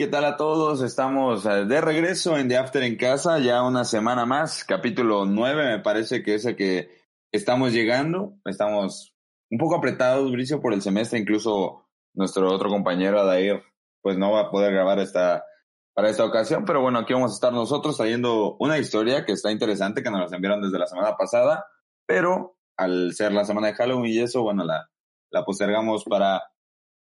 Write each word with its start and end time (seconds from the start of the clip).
¿qué 0.00 0.06
tal 0.06 0.24
a 0.24 0.38
todos? 0.38 0.80
Estamos 0.80 1.44
eh, 1.44 1.66
de 1.66 1.78
regreso 1.82 2.38
en 2.38 2.48
The 2.48 2.56
After 2.56 2.82
en 2.82 2.96
casa, 2.96 3.38
ya 3.38 3.62
una 3.62 3.84
semana 3.84 4.24
más, 4.24 4.64
capítulo 4.64 5.26
9 5.26 5.76
me 5.76 5.78
parece 5.80 6.22
que 6.22 6.36
es 6.36 6.46
el 6.46 6.56
que 6.56 6.88
estamos 7.30 7.74
llegando. 7.74 8.32
Estamos 8.46 9.14
un 9.50 9.58
poco 9.58 9.74
apretados, 9.74 10.32
Bricio, 10.32 10.62
por 10.62 10.72
el 10.72 10.80
semestre, 10.80 11.18
incluso 11.18 11.86
nuestro 12.14 12.50
otro 12.50 12.70
compañero 12.70 13.20
Adair 13.20 13.62
pues 14.00 14.16
no 14.16 14.32
va 14.32 14.40
a 14.40 14.50
poder 14.50 14.72
grabar 14.72 15.00
esta 15.00 15.44
para 15.92 16.08
esta 16.08 16.24
ocasión, 16.24 16.64
pero 16.64 16.80
bueno, 16.80 17.00
aquí 17.00 17.12
vamos 17.12 17.32
a 17.32 17.34
estar 17.34 17.52
nosotros 17.52 17.98
trayendo 17.98 18.56
una 18.58 18.78
historia 18.78 19.26
que 19.26 19.32
está 19.32 19.52
interesante, 19.52 20.02
que 20.02 20.10
nos 20.10 20.30
la 20.30 20.34
enviaron 20.34 20.62
desde 20.62 20.78
la 20.78 20.86
semana 20.86 21.14
pasada, 21.18 21.66
pero 22.06 22.56
al 22.78 23.12
ser 23.12 23.32
la 23.32 23.44
semana 23.44 23.66
de 23.66 23.74
Halloween 23.74 24.14
y 24.14 24.20
eso, 24.20 24.40
bueno, 24.40 24.64
la, 24.64 24.88
la 25.30 25.44
postergamos 25.44 26.04
para 26.04 26.42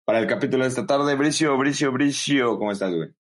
para 0.05 0.19
el 0.19 0.27
capítulo 0.27 0.65
de 0.65 0.69
esta 0.69 0.87
tarde. 0.87 1.15
Bricio, 1.15 1.56
Bricio, 1.56 1.92
Bricio, 1.92 2.59
¿cómo 2.59 2.73
estás, 2.73 2.95
güey? 2.95 3.10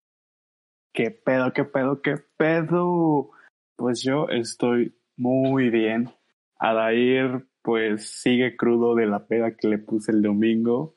¿Qué 0.92 1.10
pedo, 1.10 1.52
qué 1.52 1.64
pedo, 1.64 2.02
qué 2.02 2.16
pedo? 2.36 3.30
Pues 3.76 4.02
yo 4.02 4.28
estoy 4.28 4.94
muy 5.16 5.70
bien. 5.70 6.10
Adair, 6.58 7.46
pues 7.62 8.20
sigue 8.20 8.56
crudo 8.56 8.94
de 8.94 9.06
la 9.06 9.26
peda 9.26 9.56
que 9.56 9.68
le 9.68 9.78
puse 9.78 10.12
el 10.12 10.22
domingo. 10.22 10.96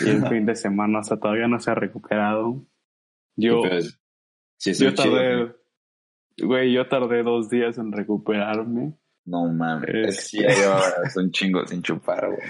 Y 0.00 0.08
el 0.10 0.26
fin 0.26 0.46
de 0.46 0.54
semana, 0.54 1.02
sea, 1.02 1.18
todavía 1.18 1.48
no 1.48 1.58
se 1.58 1.70
ha 1.70 1.74
recuperado. 1.74 2.66
Yo, 3.36 3.62
sí, 4.58 4.74
yo 4.74 4.94
tardé, 4.94 5.54
güey, 6.42 6.72
yo 6.72 6.86
tardé 6.88 7.22
dos 7.22 7.48
días 7.48 7.78
en 7.78 7.92
recuperarme. 7.92 8.94
No 9.24 9.46
mames, 9.46 9.88
es, 9.88 10.16
que 10.16 10.22
sí, 10.22 10.38
es 10.44 11.16
un 11.16 11.30
chingo 11.30 11.64
sin 11.66 11.82
chupar, 11.82 12.26
güey. 12.26 12.40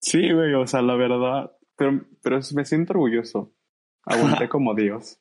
Sí, 0.00 0.32
güey, 0.32 0.54
o 0.54 0.66
sea, 0.66 0.80
la 0.80 0.94
verdad, 0.94 1.52
pero, 1.76 2.04
pero 2.22 2.40
me 2.54 2.64
siento 2.64 2.92
orgulloso. 2.92 3.52
Aguanté 4.04 4.48
como 4.48 4.74
Dios. 4.74 5.18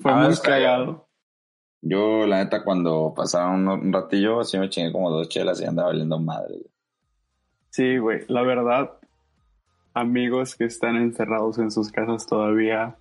Fue 0.00 0.12
ah, 0.12 0.16
muy 0.16 0.36
cagado. 0.36 1.08
Yo, 1.86 2.26
la 2.26 2.42
neta, 2.42 2.64
cuando 2.64 3.12
pasaba 3.14 3.50
un, 3.50 3.92
ratillo, 3.92 4.40
así 4.40 4.58
me 4.58 4.70
chingué 4.70 4.90
como 4.90 5.10
dos 5.10 5.28
chelas 5.28 5.60
y 5.60 5.66
andaba 5.66 5.88
valiendo 5.88 6.18
madre. 6.18 6.54
Sí, 7.70 7.98
güey. 7.98 8.24
La 8.28 8.42
verdad, 8.42 8.98
amigos 9.92 10.56
que 10.56 10.64
están 10.64 10.96
encerrados 10.96 11.58
en 11.58 11.70
sus 11.70 11.92
casas 11.92 12.26
todavía, 12.26 12.96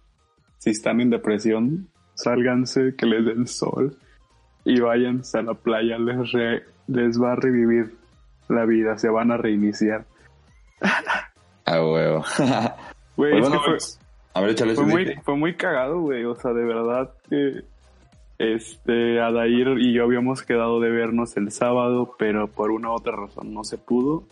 si 0.57 0.71
están 0.71 0.99
en 0.99 1.09
depresión, 1.09 1.89
sálganse, 2.15 2.95
que 2.97 3.05
les 3.05 3.25
den 3.25 3.47
sol 3.47 3.97
y 4.65 4.79
váyanse 4.79 5.39
a 5.39 5.43
la 5.43 5.53
playa. 5.53 5.97
Les, 5.97 6.33
les 6.87 7.21
va 7.21 7.33
a 7.33 7.35
revivir 7.35 7.97
la 8.49 8.65
vida, 8.65 8.97
se 8.97 9.09
van 9.09 9.31
a 9.31 9.37
reiniciar. 9.37 10.05
A 11.73 11.85
huevo. 11.85 12.23
Güey, 13.15 13.39
pues 13.41 13.47
fue, 13.47 13.77
a 14.33 14.41
ver, 14.41 14.49
échale 14.49 14.73
fue 14.73 14.85
muy, 14.85 15.15
fue 15.23 15.37
muy 15.37 15.55
cagado, 15.55 16.01
güey. 16.01 16.25
O 16.25 16.35
sea, 16.35 16.51
de 16.51 16.65
verdad 16.65 17.11
que 17.29 17.63
este 18.39 19.21
Adair 19.21 19.77
y 19.77 19.93
yo 19.93 20.03
habíamos 20.03 20.41
quedado 20.41 20.79
de 20.79 20.89
vernos 20.89 21.37
el 21.37 21.51
sábado, 21.51 22.15
pero 22.17 22.47
por 22.47 22.71
una 22.71 22.89
u 22.89 22.93
otra 22.93 23.15
razón 23.15 23.53
no 23.53 23.63
se 23.63 23.77
pudo. 23.77 24.23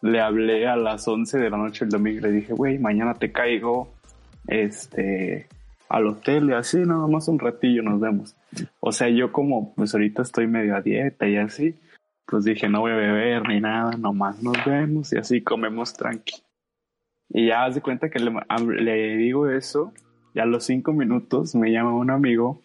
Le 0.00 0.20
hablé 0.20 0.66
a 0.66 0.76
las 0.76 1.06
11 1.06 1.38
de 1.38 1.50
la 1.50 1.58
noche 1.58 1.84
el 1.84 1.90
domingo 1.90 2.20
y 2.20 2.22
le 2.22 2.32
dije, 2.32 2.54
güey, 2.54 2.78
mañana 2.78 3.14
te 3.14 3.32
caigo 3.32 3.92
este 4.46 5.46
al 5.88 6.06
hotel 6.06 6.50
y 6.50 6.54
así, 6.54 6.78
nada 6.78 7.06
más 7.06 7.28
un 7.28 7.38
ratillo 7.38 7.82
nos 7.82 8.00
vemos. 8.00 8.34
O 8.80 8.92
sea, 8.92 9.08
yo 9.08 9.32
como 9.32 9.74
pues 9.74 9.94
ahorita 9.94 10.22
estoy 10.22 10.46
medio 10.46 10.74
a 10.74 10.80
dieta 10.80 11.28
y 11.28 11.36
así, 11.36 11.76
pues 12.26 12.44
dije, 12.44 12.68
no 12.68 12.80
voy 12.80 12.92
a 12.92 12.96
beber 12.96 13.46
ni 13.48 13.60
nada, 13.60 13.92
nomás 13.96 14.42
nos 14.42 14.56
vemos 14.64 15.12
y 15.12 15.18
así 15.18 15.42
comemos 15.42 15.92
tranqui. 15.92 16.42
Y 17.28 17.48
ya 17.48 17.64
hace 17.64 17.80
cuenta 17.80 18.08
que 18.08 18.18
le, 18.20 19.16
digo 19.16 19.48
eso, 19.48 19.92
y 20.34 20.40
a 20.40 20.46
los 20.46 20.64
cinco 20.64 20.92
minutos 20.92 21.54
me 21.54 21.72
llama 21.72 21.94
un 21.94 22.10
amigo. 22.10 22.62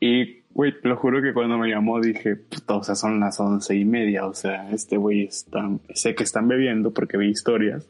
Y, 0.00 0.42
güey, 0.50 0.74
lo 0.82 0.96
juro 0.96 1.22
que 1.22 1.32
cuando 1.32 1.58
me 1.58 1.68
llamó 1.68 2.00
dije, 2.00 2.36
puta, 2.36 2.76
o 2.76 2.82
sea, 2.82 2.94
son 2.94 3.20
las 3.20 3.38
once 3.40 3.76
y 3.76 3.84
media, 3.84 4.26
o 4.26 4.34
sea, 4.34 4.70
este 4.70 4.96
güey 4.96 5.24
está, 5.24 5.68
sé 5.94 6.14
que 6.14 6.24
están 6.24 6.48
bebiendo 6.48 6.92
porque 6.92 7.16
vi 7.16 7.28
historias. 7.28 7.88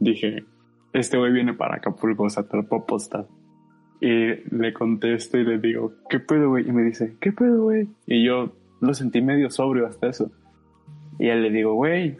Dije, 0.00 0.44
este 0.92 1.18
güey 1.18 1.32
viene 1.32 1.54
para 1.54 1.76
Acapulco, 1.76 2.24
o 2.24 2.30
sea, 2.30 2.44
puedo 2.44 2.86
postar. 2.86 3.26
Y 4.00 4.54
le 4.54 4.72
contesto 4.72 5.38
y 5.38 5.44
le 5.44 5.58
digo, 5.58 5.92
¿qué 6.08 6.20
pedo, 6.20 6.50
güey? 6.50 6.68
Y 6.68 6.72
me 6.72 6.82
dice, 6.82 7.16
¿qué 7.20 7.32
pedo, 7.32 7.64
güey? 7.64 7.88
Y 8.06 8.24
yo 8.24 8.52
lo 8.80 8.94
sentí 8.94 9.20
medio 9.20 9.50
sobrio 9.50 9.86
hasta 9.86 10.08
eso. 10.08 10.30
Y 11.18 11.28
él 11.28 11.42
le 11.42 11.50
digo, 11.50 11.74
güey, 11.74 12.16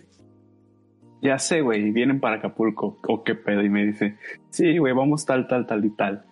ya 1.20 1.38
sé, 1.38 1.60
güey, 1.60 1.90
vienen 1.90 2.20
para 2.20 2.36
Acapulco, 2.36 2.96
o 3.06 3.24
qué 3.24 3.34
pedo, 3.34 3.62
y 3.62 3.68
me 3.68 3.84
dice, 3.84 4.16
sí, 4.50 4.78
güey, 4.78 4.92
vamos 4.92 5.24
tal, 5.26 5.46
tal, 5.48 5.66
tal 5.66 5.84
y 5.84 5.90
tal. 5.90 6.24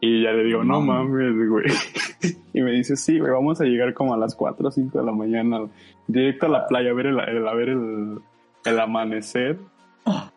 Y 0.00 0.22
ya 0.22 0.32
le 0.32 0.44
digo, 0.44 0.64
no, 0.64 0.80
mames, 0.80 1.48
güey. 1.48 1.66
y 2.52 2.60
me 2.60 2.72
dice, 2.72 2.96
sí, 2.96 3.18
güey, 3.18 3.32
vamos 3.32 3.60
a 3.60 3.64
llegar 3.64 3.94
como 3.94 4.14
a 4.14 4.16
las 4.16 4.34
4 4.34 4.68
o 4.68 4.70
5 4.70 4.98
de 4.98 5.04
la 5.04 5.12
mañana, 5.12 5.60
directo 6.06 6.46
a 6.46 6.48
la 6.48 6.66
playa 6.66 6.90
a 6.90 6.94
ver 6.94 7.06
el, 7.06 7.20
a 7.20 7.54
ver 7.54 7.68
el, 7.68 8.80
amanecer. 8.80 9.58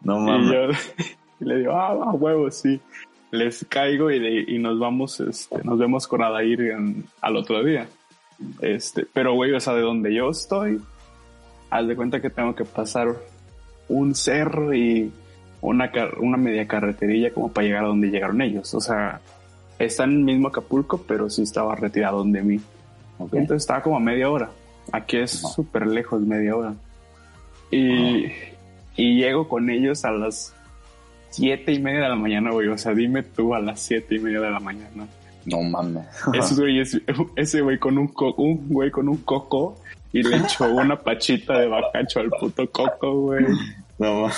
No 0.02 0.20
mames. 0.20 0.96
Y 1.38 1.44
yo 1.44 1.48
le 1.50 1.58
digo, 1.58 1.74
ah, 1.74 2.14
huevo, 2.14 2.50
sí. 2.50 2.80
Les 3.30 3.66
caigo 3.66 4.10
y, 4.10 4.46
y 4.48 4.58
nos 4.58 4.80
vamos, 4.80 5.20
este, 5.20 5.62
nos 5.66 5.78
vemos 5.78 6.08
con 6.08 6.24
Adair 6.24 6.62
en, 6.62 7.04
al 7.20 7.36
otro 7.36 7.62
día. 7.62 7.88
Este, 8.62 9.06
pero 9.12 9.34
güey, 9.34 9.52
o 9.54 9.60
sea, 9.60 9.74
de 9.74 9.82
donde 9.82 10.14
yo 10.14 10.30
estoy, 10.30 10.82
haz 11.70 11.88
de 11.88 11.96
cuenta 11.96 12.22
que 12.22 12.30
tengo 12.30 12.56
que 12.56 12.66
pasar 12.66 13.16
un 13.88 14.16
cerro 14.16 14.74
y 14.74 15.12
una, 15.62 15.92
una 16.20 16.38
media 16.38 16.68
carreterilla 16.68 17.34
como 17.34 17.52
para 17.52 17.68
llegar 17.68 17.86
a 17.86 17.88
donde 17.88 18.10
llegaron 18.10 18.42
ellos. 18.42 18.74
O 18.74 18.82
sea, 18.82 19.22
está 19.80 20.04
en 20.04 20.12
el 20.12 20.20
mismo 20.20 20.48
Acapulco, 20.48 21.04
pero 21.08 21.30
sí 21.30 21.42
estaba 21.42 21.76
retirado 21.76 22.24
de 22.24 22.42
mí. 22.42 22.60
Entonces 23.20 23.64
estaba 23.64 23.82
como 23.82 23.98
a 23.98 24.00
media 24.00 24.30
hora. 24.30 24.50
Aquí 24.92 25.18
es 25.18 25.32
súper 25.32 25.88
lejos, 25.88 26.22
media 26.22 26.56
hora. 26.56 26.76
Y, 27.72 28.28
y 28.96 29.18
llego 29.18 29.48
con 29.48 29.70
ellos 29.70 30.06
a 30.06 30.12
las 30.12 30.54
siete 31.30 31.74
y 31.74 31.80
media 31.80 32.02
de 32.02 32.10
la 32.10 32.16
mañana, 32.16 32.52
güey. 32.52 32.68
O 32.68 32.78
sea, 32.78 32.94
dime 32.94 33.24
tú 33.24 33.56
a 33.56 33.60
las 33.60 33.80
siete 33.80 34.16
y 34.16 34.20
media 34.20 34.42
de 34.42 34.52
la 34.52 34.60
mañana. 34.60 35.08
No 35.46 35.62
mames. 35.62 36.06
ese 37.36 37.62
güey 37.62 37.78
con 37.80 37.98
un, 37.98 38.12
un 38.38 38.70
güey 38.70 38.92
con 38.92 39.10
un 39.10 39.18
coco 39.18 39.78
y 40.16 40.24
le 40.24 40.38
echó 40.38 40.74
una 40.74 40.98
pachita 40.98 41.60
de 41.60 41.68
bacacho 41.68 42.22
al 42.22 42.30
puto 42.30 42.72
coco, 42.72 43.20
güey. 43.20 43.46
No. 44.00 44.30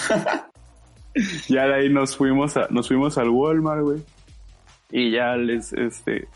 ya 1.47 1.67
de 1.67 1.73
ahí 1.75 1.89
nos 1.89 2.17
fuimos 2.17 2.57
a, 2.57 2.65
nos 2.71 2.87
fuimos 2.87 3.15
al 3.19 3.29
Walmart, 3.29 3.83
güey. 3.83 3.99
Y 4.89 5.11
ya 5.11 5.35
les, 5.35 5.73
este, 5.73 6.27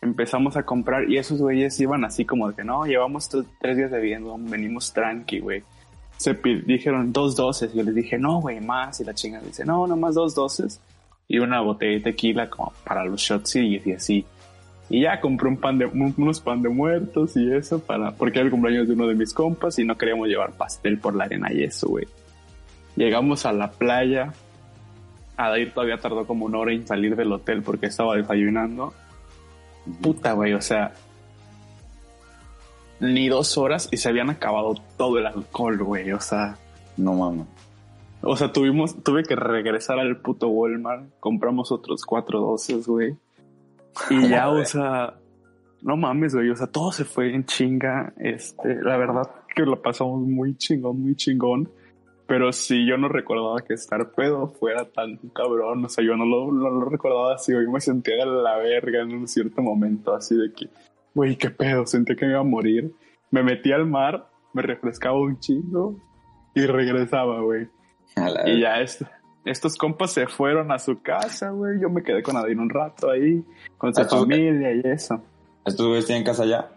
empezamos 0.00 0.56
a 0.56 0.62
comprar 0.62 1.10
y 1.10 1.18
esos 1.18 1.40
güeyes 1.40 1.80
iban 1.80 2.04
así 2.04 2.24
como 2.24 2.48
de 2.48 2.54
que 2.54 2.62
no, 2.62 2.86
llevamos 2.86 3.28
tres 3.60 3.76
días 3.76 3.90
de 3.90 4.00
viendo, 4.00 4.36
venimos 4.38 4.92
tranqui, 4.92 5.40
güey. 5.40 5.64
Se 6.16 6.34
dijeron 6.34 7.12
dos 7.12 7.34
doces 7.34 7.74
y 7.74 7.78
yo 7.78 7.82
les 7.82 7.96
dije, 7.96 8.16
no, 8.16 8.40
güey, 8.40 8.60
más. 8.60 9.00
Y 9.00 9.04
la 9.04 9.12
chinga 9.12 9.40
dice, 9.40 9.64
no, 9.64 9.88
nomás 9.88 10.14
dos 10.14 10.36
doces 10.36 10.80
y 11.26 11.40
una 11.40 11.60
botella 11.60 11.94
de 11.94 12.00
tequila 12.00 12.48
como 12.48 12.72
para 12.84 13.04
los 13.04 13.20
shots 13.20 13.56
y 13.56 13.92
así. 13.92 14.24
Y 14.90 15.02
ya 15.02 15.20
compré 15.20 15.48
un 15.48 15.56
pan 15.56 15.78
de, 15.78 15.86
unos 15.86 16.40
pan 16.40 16.62
de 16.62 16.68
muertos 16.68 17.36
y 17.36 17.50
eso 17.50 17.78
para, 17.78 18.12
porque 18.12 18.38
era 18.38 18.46
el 18.46 18.50
cumpleaños 18.50 18.86
de 18.86 18.94
uno 18.94 19.06
de 19.06 19.14
mis 19.14 19.32
compas 19.32 19.78
y 19.78 19.84
no 19.84 19.96
queríamos 19.96 20.28
llevar 20.28 20.52
pastel 20.52 20.98
por 20.98 21.14
la 21.14 21.24
arena 21.24 21.52
y 21.52 21.62
eso, 21.62 21.88
güey. 21.88 22.06
Llegamos 22.96 23.46
a 23.46 23.52
la 23.52 23.72
playa. 23.72 24.32
Adair 25.36 25.72
todavía 25.72 25.98
tardó 25.98 26.26
como 26.26 26.46
una 26.46 26.58
hora 26.58 26.72
en 26.72 26.86
salir 26.86 27.16
del 27.16 27.32
hotel 27.32 27.62
porque 27.62 27.86
estaba 27.86 28.16
desayunando. 28.16 28.92
Puta, 30.00 30.32
güey, 30.32 30.52
o 30.52 30.60
sea, 30.60 30.92
ni 33.00 33.28
dos 33.28 33.58
horas 33.58 33.88
y 33.90 33.96
se 33.96 34.08
habían 34.08 34.30
acabado 34.30 34.74
todo 34.96 35.18
el 35.18 35.26
alcohol, 35.26 35.82
güey, 35.82 36.12
o 36.12 36.20
sea. 36.20 36.56
No 36.96 37.14
mames. 37.14 37.46
O 38.22 38.36
sea, 38.36 38.52
tuvimos, 38.52 39.02
tuve 39.02 39.24
que 39.24 39.36
regresar 39.36 39.98
al 39.98 40.16
puto 40.18 40.48
Walmart, 40.48 41.10
compramos 41.20 41.72
otros 41.72 42.04
cuatro 42.06 42.40
doces, 42.40 42.86
güey. 42.86 43.16
Y 44.10 44.28
ya, 44.28 44.48
o 44.48 44.64
sea, 44.64 45.14
no 45.82 45.96
mames, 45.96 46.34
güey, 46.34 46.50
o 46.50 46.56
sea, 46.56 46.66
todo 46.66 46.92
se 46.92 47.04
fue 47.04 47.34
en 47.34 47.44
chinga. 47.44 48.12
Este, 48.18 48.76
la 48.82 48.96
verdad 48.96 49.30
que 49.54 49.62
lo 49.62 49.80
pasamos 49.80 50.20
muy 50.20 50.56
chingón, 50.56 51.00
muy 51.00 51.14
chingón. 51.14 51.70
Pero 52.26 52.52
sí, 52.52 52.86
yo 52.86 52.96
no 52.96 53.08
recordaba 53.08 53.60
que 53.60 53.74
estar 53.74 54.12
pedo 54.12 54.48
fuera 54.48 54.90
tan 54.90 55.18
cabrón. 55.34 55.84
O 55.84 55.88
sea, 55.90 56.02
yo 56.02 56.16
no 56.16 56.24
lo, 56.24 56.50
no 56.50 56.70
lo 56.70 56.88
recordaba 56.88 57.34
así. 57.34 57.52
Hoy 57.52 57.68
me 57.68 57.80
sentía 57.80 58.16
de 58.16 58.24
la 58.24 58.56
verga 58.56 59.02
en 59.02 59.12
un 59.12 59.28
cierto 59.28 59.60
momento, 59.60 60.14
así 60.14 60.34
de 60.34 60.50
que, 60.52 60.70
güey, 61.14 61.36
qué 61.36 61.50
pedo, 61.50 61.86
sentí 61.86 62.16
que 62.16 62.24
me 62.24 62.32
iba 62.32 62.40
a 62.40 62.44
morir. 62.44 62.90
Me 63.30 63.42
metí 63.42 63.72
al 63.72 63.86
mar, 63.86 64.30
me 64.54 64.62
refrescaba 64.62 65.20
un 65.20 65.38
chingo 65.38 65.96
y 66.54 66.64
regresaba, 66.64 67.40
güey. 67.42 67.68
Y 68.46 68.60
ya 68.60 68.80
esto 68.80 69.06
estos 69.44 69.76
compas 69.76 70.12
se 70.12 70.26
fueron 70.26 70.72
a 70.72 70.78
su 70.78 71.00
casa, 71.00 71.50
güey. 71.50 71.80
Yo 71.80 71.90
me 71.90 72.02
quedé 72.02 72.22
con 72.22 72.36
Adin 72.36 72.58
un 72.58 72.70
rato 72.70 73.10
ahí, 73.10 73.44
con 73.78 73.94
su 73.94 74.04
familia 74.04 74.72
y 74.72 74.80
eso. 74.84 75.20
¿Estos 75.64 75.86
güeyes 75.86 76.06
tienen 76.06 76.24
casa 76.24 76.42
allá? 76.42 76.68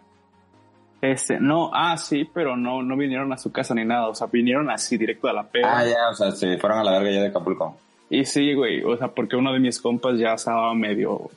Este, 1.02 1.40
no, 1.40 1.70
ah, 1.74 1.96
sí, 1.98 2.28
pero 2.34 2.58
no, 2.58 2.82
no 2.82 2.98
vinieron 2.98 3.32
a 3.32 3.38
su 3.38 3.52
casa 3.52 3.74
ni 3.76 3.86
nada. 3.86 4.08
O 4.08 4.16
sea, 4.16 4.28
vinieron 4.28 4.70
así, 4.70 4.98
directo 4.98 5.28
a 5.28 5.34
la 5.34 5.44
pega. 5.44 5.80
Ah, 5.80 5.86
ya, 5.86 6.10
o 6.12 6.14
sea, 6.14 6.32
se 6.32 6.58
fueron 6.58 6.80
a 6.80 6.84
la 6.84 6.92
verga 6.92 7.12
ya 7.12 7.22
de 7.22 7.28
Acapulco. 7.28 7.78
Y 8.10 8.26
sí, 8.26 8.54
güey, 8.54 8.84
o 8.84 8.98
sea, 8.98 9.10
porque 9.10 9.36
uno 9.36 9.54
de 9.54 9.60
mis 9.60 9.82
compas 9.82 10.18
ya 10.18 10.34
estaba 10.34 10.74
medio, 10.74 11.30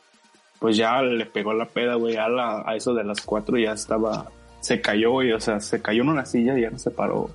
pues 0.60 0.76
ya 0.76 1.02
le 1.02 1.26
pegó 1.26 1.52
la 1.52 1.66
peda, 1.66 1.96
güey, 1.96 2.16
a, 2.16 2.26
a 2.64 2.76
eso 2.76 2.94
de 2.94 3.02
las 3.02 3.20
cuatro 3.22 3.58
ya 3.58 3.72
estaba, 3.72 4.30
se 4.60 4.80
cayó, 4.80 5.10
güey, 5.10 5.32
o 5.32 5.40
sea, 5.40 5.58
se 5.58 5.82
cayó 5.82 6.02
en 6.02 6.10
una 6.10 6.24
silla 6.24 6.56
y 6.56 6.62
ya 6.62 6.70
no 6.70 6.78
se 6.78 6.92
paró. 6.92 7.28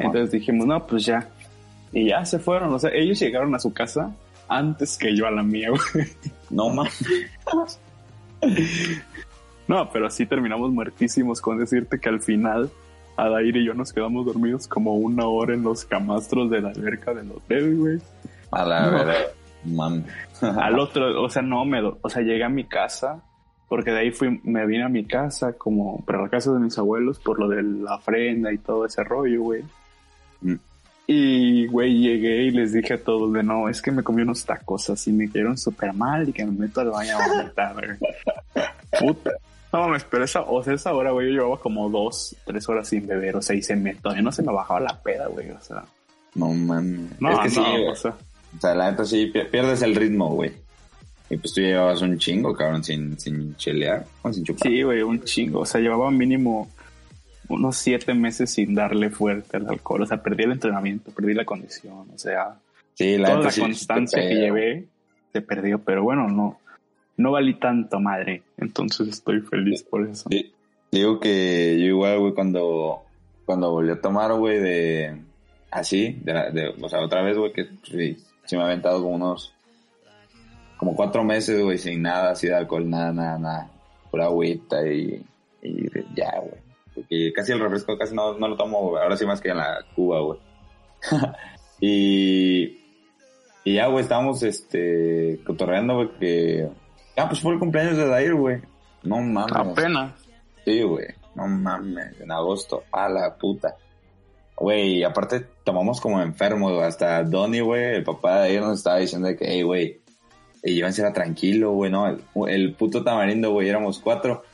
Entonces 0.00 0.30
dijimos, 0.30 0.66
no, 0.66 0.86
pues 0.86 1.04
ya. 1.04 1.28
Y 1.92 2.08
ya 2.08 2.24
se 2.24 2.38
fueron, 2.38 2.72
o 2.72 2.78
sea, 2.78 2.90
ellos 2.92 3.18
llegaron 3.20 3.54
a 3.54 3.58
su 3.58 3.72
casa 3.72 4.14
antes 4.48 4.96
que 4.96 5.14
yo 5.14 5.26
a 5.26 5.30
la 5.30 5.42
mía, 5.42 5.68
güey. 5.70 6.06
No 6.50 6.70
más. 6.70 7.04
no, 9.68 9.90
pero 9.92 10.06
así 10.06 10.26
terminamos 10.26 10.70
muertísimos 10.72 11.40
con 11.40 11.58
decirte 11.58 11.98
que 11.98 12.08
al 12.08 12.20
final 12.20 12.70
Adair 13.16 13.56
y 13.56 13.66
yo 13.66 13.74
nos 13.74 13.92
quedamos 13.92 14.26
dormidos 14.26 14.66
como 14.66 14.94
una 14.94 15.26
hora 15.26 15.54
en 15.54 15.62
los 15.62 15.84
camastros 15.84 16.50
de 16.50 16.60
la 16.60 16.70
alberca 16.70 17.14
del 17.14 17.30
hotel, 17.30 17.76
güey. 17.76 17.98
A 18.50 18.64
la 18.64 18.90
verdad, 18.90 19.14
man. 19.64 20.04
Al 20.40 20.78
otro, 20.78 21.22
o 21.22 21.28
sea, 21.28 21.42
no 21.42 21.64
me, 21.64 21.82
o 21.82 22.08
sea, 22.08 22.22
llegué 22.22 22.44
a 22.44 22.48
mi 22.48 22.64
casa 22.64 23.22
porque 23.68 23.90
de 23.90 24.00
ahí 24.00 24.10
fui, 24.10 24.38
me 24.44 24.66
vine 24.66 24.84
a 24.84 24.90
mi 24.90 25.06
casa 25.06 25.54
como 25.54 26.04
para 26.04 26.20
la 26.20 26.28
casa 26.28 26.52
de 26.52 26.58
mis 26.58 26.76
abuelos 26.76 27.18
por 27.18 27.38
lo 27.38 27.48
de 27.48 27.62
la 27.62 27.94
ofrenda 27.94 28.52
y 28.52 28.58
todo 28.58 28.84
ese 28.84 29.02
rollo, 29.02 29.40
güey. 29.40 29.62
Mm. 30.42 30.56
Y, 31.06 31.66
güey, 31.66 31.98
llegué 31.98 32.44
y 32.44 32.50
les 32.50 32.72
dije 32.72 32.94
a 32.94 33.02
todos 33.02 33.32
de 33.32 33.42
no, 33.42 33.68
es 33.68 33.82
que 33.82 33.90
me 33.90 34.02
comí 34.02 34.22
unos 34.22 34.44
tacos 34.44 34.88
así, 34.90 35.12
me 35.12 35.28
quedaron 35.28 35.58
súper 35.58 35.92
mal 35.92 36.28
y 36.28 36.32
que 36.32 36.44
me 36.44 36.52
meto 36.52 36.80
al 36.80 36.90
baño 36.90 37.18
a 37.18 37.28
vomitar, 37.28 37.74
güey. 37.74 37.98
Puta. 38.98 39.30
No 39.72 39.88
me 39.88 39.98
pero 40.00 40.24
esa, 40.24 40.42
o 40.42 40.62
sea, 40.62 40.74
esa 40.74 40.92
hora, 40.92 41.12
güey, 41.12 41.28
yo 41.28 41.32
llevaba 41.32 41.58
como 41.58 41.88
dos, 41.88 42.36
tres 42.44 42.68
horas 42.68 42.88
sin 42.88 43.06
beber, 43.06 43.36
o 43.36 43.42
sea, 43.42 43.56
y 43.56 43.62
se 43.62 43.74
me, 43.74 43.94
todavía 43.94 44.22
no 44.22 44.30
se 44.30 44.42
me 44.42 44.52
bajaba 44.52 44.80
la 44.80 45.02
peda, 45.02 45.28
güey, 45.28 45.50
o 45.50 45.60
sea. 45.60 45.82
No, 46.34 46.48
man. 46.50 47.08
No, 47.18 47.30
es 47.32 47.38
que 47.40 47.50
sí, 47.50 47.60
o 47.90 47.94
sea. 47.94 48.14
O 48.56 48.60
sea, 48.60 48.74
la 48.74 48.90
neta 48.90 49.04
sí, 49.04 49.32
pierdes 49.50 49.80
el 49.80 49.94
ritmo, 49.94 50.28
güey. 50.28 50.52
Y 51.30 51.38
pues 51.38 51.54
tú 51.54 51.62
llevabas 51.62 52.02
un 52.02 52.18
chingo, 52.18 52.54
cabrón, 52.54 52.84
sin, 52.84 53.18
sin 53.18 53.56
chelear, 53.56 54.04
sin 54.30 54.44
chupar. 54.44 54.70
Sí, 54.70 54.82
güey, 54.82 55.00
un 55.00 55.22
chingo. 55.24 55.60
O 55.60 55.66
sea, 55.66 55.80
llevaba 55.80 56.10
mínimo 56.10 56.68
unos 57.52 57.76
siete 57.76 58.14
meses 58.14 58.50
sin 58.50 58.74
darle 58.74 59.10
fuerte 59.10 59.56
al 59.56 59.68
alcohol. 59.68 60.02
O 60.02 60.06
sea, 60.06 60.22
perdí 60.22 60.44
el 60.44 60.52
entrenamiento, 60.52 61.10
perdí 61.12 61.34
la 61.34 61.44
condición. 61.44 62.08
O 62.14 62.18
sea, 62.18 62.56
sí, 62.94 63.18
la 63.18 63.28
toda 63.28 63.50
la 63.50 63.52
constancia 63.52 64.22
que 64.22 64.34
llevé 64.34 64.86
se 65.32 65.40
perdió. 65.40 65.78
Pero 65.78 66.02
bueno, 66.02 66.28
no, 66.28 66.58
no 67.16 67.32
valí 67.32 67.54
tanto, 67.54 68.00
madre. 68.00 68.42
Entonces 68.56 69.08
estoy 69.08 69.40
feliz 69.40 69.82
por 69.82 70.06
eso. 70.06 70.28
Sí. 70.30 70.52
Digo 70.90 71.20
que 71.20 71.78
yo 71.78 71.86
igual, 71.86 72.18
güey, 72.18 72.34
cuando, 72.34 73.02
cuando 73.46 73.70
volví 73.70 73.90
a 73.90 74.00
tomar, 74.00 74.34
güey, 74.34 74.58
de 74.58 75.16
así, 75.70 76.18
de, 76.22 76.74
o 76.80 76.88
sea, 76.88 77.00
otra 77.00 77.22
vez, 77.22 77.38
güey, 77.38 77.52
que 77.52 77.66
sí, 77.84 78.18
sí 78.44 78.56
me 78.56 78.62
ha 78.62 78.66
aventado 78.66 79.02
como 79.02 79.14
unos 79.14 79.54
como 80.76 80.96
cuatro 80.96 81.22
meses, 81.24 81.62
güey, 81.62 81.78
sin 81.78 82.02
nada, 82.02 82.32
así 82.32 82.48
de 82.48 82.56
alcohol, 82.56 82.90
nada, 82.90 83.12
nada, 83.12 83.38
nada. 83.38 83.70
Pura 84.10 84.24
agüita 84.24 84.84
y, 84.86 85.24
y 85.62 85.86
ya, 86.14 86.40
güey. 86.40 86.60
Porque 86.94 87.32
casi 87.32 87.52
el 87.52 87.60
refresco 87.60 87.96
casi 87.96 88.14
no, 88.14 88.38
no 88.38 88.48
lo 88.48 88.56
tomo, 88.56 88.96
ahora 88.96 89.16
sí 89.16 89.24
más 89.26 89.40
que 89.40 89.50
en 89.50 89.58
la 89.58 89.78
Cuba, 89.94 90.20
güey. 90.20 90.40
y, 91.80 92.78
y 93.64 93.74
ya, 93.74 93.86
güey, 93.86 94.02
estábamos, 94.02 94.42
este, 94.42 95.40
cotorreando, 95.44 95.94
güey, 95.94 96.08
que... 96.18 96.68
Ah, 97.16 97.28
pues 97.28 97.40
fue 97.40 97.52
el 97.54 97.58
cumpleaños 97.58 97.96
de 97.96 98.08
Dair, 98.08 98.34
güey. 98.34 98.60
No 99.02 99.20
mames. 99.20 99.54
Apenas. 99.54 100.12
Sí, 100.64 100.82
güey. 100.82 101.08
No 101.34 101.46
mames. 101.46 102.20
En 102.20 102.30
agosto. 102.32 102.84
A 102.90 103.08
la 103.08 103.36
puta. 103.36 103.76
Güey, 104.56 105.02
aparte 105.02 105.46
tomamos 105.64 106.00
como 106.00 106.22
enfermos, 106.22 106.72
güey. 106.72 106.84
Hasta 106.84 107.22
Donnie, 107.24 107.60
güey, 107.60 107.96
el 107.96 108.04
papá 108.04 108.36
de 108.36 108.40
Dair 108.40 108.60
nos 108.62 108.78
estaba 108.78 108.98
diciendo 108.98 109.28
que, 109.36 109.44
hey, 109.46 109.62
güey, 109.62 110.02
y 110.62 110.80
era 110.80 111.12
tranquilo, 111.12 111.72
güey, 111.72 111.90
¿no? 111.90 112.06
El, 112.46 112.74
puto 112.74 113.02
tamarindo, 113.02 113.50
güey, 113.50 113.68
éramos 113.68 113.98
cuatro 113.98 114.44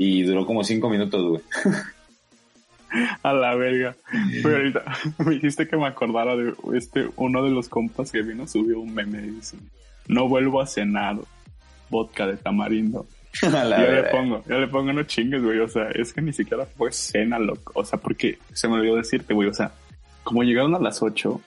y 0.00 0.22
duró 0.22 0.46
como 0.46 0.64
cinco 0.64 0.88
minutos, 0.88 1.22
güey. 1.28 1.42
A 3.22 3.34
la 3.34 3.54
verga. 3.54 3.94
Pero 4.42 4.56
ahorita 4.56 4.82
me 5.18 5.34
dijiste 5.34 5.68
que 5.68 5.76
me 5.76 5.86
acordara 5.86 6.34
de 6.36 6.54
este, 6.74 7.10
uno 7.16 7.44
de 7.44 7.50
los 7.50 7.68
compas 7.68 8.10
que 8.10 8.22
vino 8.22 8.48
subió 8.48 8.80
un 8.80 8.94
meme 8.94 9.18
y 9.18 9.30
dice, 9.30 9.58
no 10.08 10.26
vuelvo 10.26 10.62
a 10.62 10.66
cenar 10.66 11.18
vodka 11.90 12.26
de 12.26 12.38
tamarindo. 12.38 13.06
A 13.42 13.62
la 13.62 13.84
yo 13.84 13.92
le 13.92 14.02
pongo, 14.04 14.42
yo 14.48 14.58
le 14.58 14.68
pongo 14.68 14.92
no 14.94 15.02
chingues, 15.02 15.42
güey, 15.42 15.58
o 15.58 15.68
sea, 15.68 15.90
es 15.90 16.14
que 16.14 16.22
ni 16.22 16.32
siquiera 16.32 16.64
fue 16.64 16.90
cena, 16.92 17.38
loco, 17.38 17.72
o 17.74 17.84
sea, 17.84 17.98
porque 17.98 18.38
se 18.54 18.68
me 18.68 18.74
olvidó 18.74 18.96
decirte, 18.96 19.34
güey, 19.34 19.50
o 19.50 19.54
sea, 19.54 19.70
como 20.24 20.42
llegaron 20.42 20.74
a 20.74 20.78
las 20.78 21.02
ocho, 21.02 21.42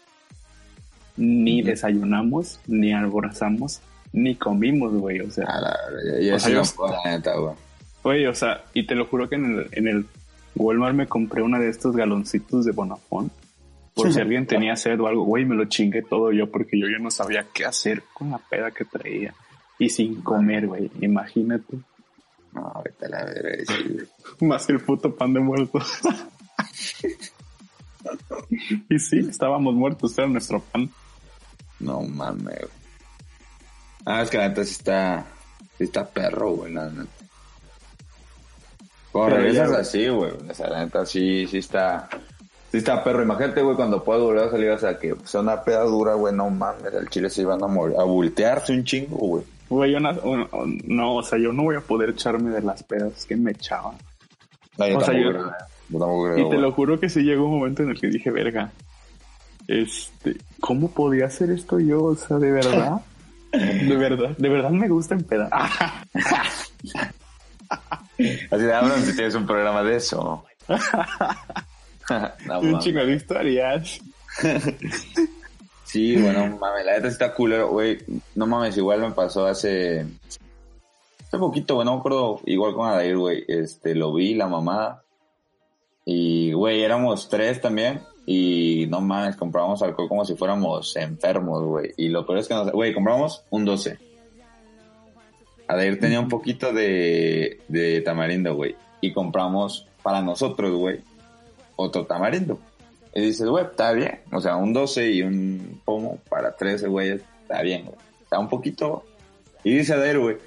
ni 1.17 1.63
desayunamos, 1.63 2.59
ni 2.67 2.93
alborazamos, 2.93 3.81
ni 4.13 4.35
comimos, 4.35 4.93
güey, 4.93 5.21
o 5.21 5.31
sea. 5.31 5.45
o 5.45 6.39
sea, 6.39 6.63
la 7.03 7.11
neta, 7.11 7.35
güey. 7.35 7.55
Güey, 8.03 8.27
o 8.27 8.35
sea, 8.35 8.65
y 8.73 8.85
te 8.85 8.95
lo 8.95 9.05
juro 9.07 9.29
que 9.29 9.35
en 9.35 9.45
el, 9.45 9.67
en 9.71 9.87
el 9.87 10.05
Walmart 10.55 10.95
me 10.95 11.07
compré 11.07 11.41
una 11.41 11.59
de 11.59 11.69
estos 11.69 11.95
galoncitos 11.95 12.65
de 12.65 12.71
Bonafón. 12.71 13.31
Por 13.93 14.11
si 14.11 14.19
alguien 14.21 14.45
tenía 14.45 14.75
sed 14.75 14.99
o 14.99 15.07
algo, 15.07 15.23
güey, 15.23 15.45
me 15.45 15.55
lo 15.55 15.65
chingué 15.65 16.01
todo 16.01 16.31
yo 16.31 16.51
porque 16.51 16.79
yo 16.79 16.87
ya 16.87 16.99
no 16.99 17.09
sabía 17.09 17.47
qué 17.53 17.65
hacer 17.65 18.03
con 18.13 18.31
la 18.31 18.37
peda 18.37 18.71
que 18.71 18.85
traía. 18.85 19.33
Y 19.79 19.89
sin 19.89 20.21
comer, 20.21 20.67
güey, 20.67 20.91
imagínate. 21.01 21.77
No, 22.53 22.61
ahorita 22.61 23.07
la 23.09 23.25
veré. 23.25 23.63
Más 24.41 24.69
el 24.69 24.79
puto 24.79 25.15
pan 25.15 25.33
de 25.33 25.39
muerto. 25.39 25.79
y 28.89 28.99
sí, 28.99 29.19
estábamos 29.19 29.73
muertos, 29.73 30.17
era 30.17 30.27
nuestro 30.27 30.59
pan. 30.59 30.89
No 31.79 32.01
mames, 32.01 32.59
güey. 32.59 32.83
Ah, 34.05 34.21
es 34.21 34.29
que 34.29 34.37
la 34.37 34.49
neta 34.49 34.65
sí 34.65 34.71
está, 34.71 35.25
sí 35.77 35.85
está 35.85 36.05
perro, 36.07 36.51
güey, 36.51 36.73
la 36.73 36.89
neta. 36.89 37.22
Cuando 39.13 39.37
regresas 39.37 39.71
así, 39.71 40.07
güey, 40.09 40.31
o 40.49 40.53
sea, 40.55 40.69
la 40.69 40.83
neta 40.83 41.05
sí, 41.05 41.45
sí 41.45 41.59
está, 41.59 42.09
sí 42.71 42.79
está 42.79 43.03
perro. 43.03 43.21
Imagínate, 43.21 43.61
güey, 43.61 43.75
cuando 43.75 44.03
puedo 44.03 44.25
volver 44.25 44.45
a 44.45 44.51
salir, 44.51 44.71
o 44.71 44.79
sea, 44.79 44.97
que 44.97 45.15
sea 45.23 45.41
una 45.41 45.63
peda 45.63 45.83
dura, 45.83 46.15
güey, 46.15 46.33
no 46.33 46.49
mames, 46.49 46.91
el 46.95 47.07
chile 47.09 47.29
se 47.29 47.43
iban 47.43 47.63
a, 47.63 47.67
morir, 47.67 47.95
a 47.99 48.03
voltearse 48.03 48.73
un 48.73 48.83
chingo, 48.83 49.15
güey. 49.17 49.43
Güey, 49.69 49.91
yo 49.91 49.99
no, 49.99 50.11
no, 50.87 51.15
o 51.15 51.23
sea, 51.23 51.37
yo 51.37 51.53
no 51.53 51.63
voy 51.63 51.75
a 51.75 51.81
poder 51.81 52.09
echarme 52.09 52.49
de 52.49 52.61
las 52.61 52.81
pedas 52.81 53.25
que 53.25 53.35
me 53.35 53.51
echaban. 53.51 53.95
o 54.77 55.01
sea, 55.01 55.13
yo, 55.13 55.31
y 56.37 56.49
te 56.49 56.57
lo 56.57 56.71
juro 56.71 56.99
que 56.99 57.07
sí 57.07 57.21
llegó 57.21 57.45
un 57.45 57.59
momento 57.59 57.83
en 57.83 57.89
el 57.91 57.99
que 57.99 58.07
dije, 58.07 58.31
verga, 58.31 58.71
este, 59.67 60.37
¿cómo 60.59 60.89
podía 60.89 61.25
hacer 61.25 61.51
esto 61.51 61.79
yo? 61.79 62.03
O 62.03 62.15
sea, 62.15 62.37
de 62.37 62.51
verdad. 62.51 63.01
De 63.53 63.95
verdad, 63.95 64.35
de 64.35 64.49
verdad 64.49 64.71
me 64.71 64.87
gusta 64.87 65.13
empedar. 65.13 65.51
Así 68.51 68.63
de 68.63 68.73
hablan 68.73 69.03
si 69.03 69.15
tienes 69.15 69.35
un 69.35 69.45
programa 69.45 69.83
de 69.83 69.95
eso. 69.97 70.43
un 72.61 72.79
chingo 72.79 73.05
de 73.05 73.13
historias. 73.13 74.01
sí, 75.85 76.15
bueno, 76.17 76.57
mames, 76.57 76.85
la 76.85 76.93
neta 76.93 77.07
está 77.07 77.33
culero, 77.33 77.69
güey. 77.69 77.99
No 78.35 78.47
mames, 78.47 78.77
igual 78.77 79.01
me 79.01 79.11
pasó 79.11 79.45
hace. 79.45 80.05
Hace 81.27 81.37
poquito, 81.37 81.75
güey, 81.75 81.85
no 81.85 81.93
me 81.93 81.99
acuerdo. 81.99 82.41
Igual 82.45 82.73
con 82.73 82.87
Adair, 82.87 83.17
güey. 83.17 83.43
Este, 83.47 83.95
lo 83.95 84.13
vi, 84.13 84.35
la 84.35 84.47
mamá. 84.47 85.01
Y, 86.05 86.53
güey, 86.53 86.83
éramos 86.83 87.29
tres 87.29 87.61
también. 87.61 88.01
Y 88.25 88.85
no 88.89 89.01
mames, 89.01 89.35
compramos 89.35 89.81
alcohol 89.81 90.07
como 90.07 90.25
si 90.25 90.35
fuéramos 90.35 90.95
enfermos, 90.95 91.63
güey. 91.63 91.93
Y 91.97 92.09
lo 92.09 92.25
peor 92.25 92.39
es 92.39 92.47
que, 92.47 92.53
nos, 92.53 92.71
güey, 92.71 92.93
compramos 92.93 93.43
un 93.49 93.65
12. 93.65 94.12
Adair 95.73 95.99
tenía 95.99 96.19
un 96.19 96.29
poquito 96.29 96.71
de, 96.73 97.59
de 97.67 98.01
tamarindo, 98.01 98.55
güey. 98.55 98.75
Y 99.01 99.11
compramos 99.11 99.87
para 100.01 100.21
nosotros, 100.21 100.71
güey, 100.71 101.01
otro 101.75 102.05
tamarindo. 102.05 102.59
Y 103.13 103.21
dices, 103.21 103.47
güey, 103.47 103.65
está 103.65 103.91
bien. 103.91 104.19
O 104.31 104.41
sea, 104.41 104.55
un 104.55 104.73
12 104.73 105.11
y 105.11 105.21
un 105.21 105.81
pomo 105.85 106.19
para 106.29 106.55
13, 106.55 106.87
güey, 106.87 107.11
está 107.41 107.61
bien, 107.61 107.85
güey. 107.85 107.97
Está 108.21 108.39
un 108.39 108.49
poquito. 108.49 109.05
Y 109.63 109.77
dice 109.77 109.93
Adair, 109.93 110.19
güey, 110.19 110.37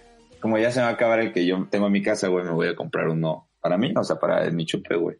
como 0.40 0.58
ya 0.58 0.70
se 0.70 0.80
va 0.80 0.88
a 0.88 0.92
acabar 0.92 1.20
el 1.20 1.32
que 1.32 1.46
yo 1.46 1.66
tengo 1.70 1.86
en 1.86 1.92
mi 1.92 2.02
casa, 2.02 2.28
güey, 2.28 2.44
me 2.44 2.50
voy 2.50 2.68
a 2.68 2.76
comprar 2.76 3.08
uno 3.08 3.48
para 3.60 3.78
mí, 3.78 3.92
o 3.96 4.04
sea, 4.04 4.16
para 4.16 4.48
mi 4.50 4.64
chupe, 4.64 4.96
güey. 4.96 5.16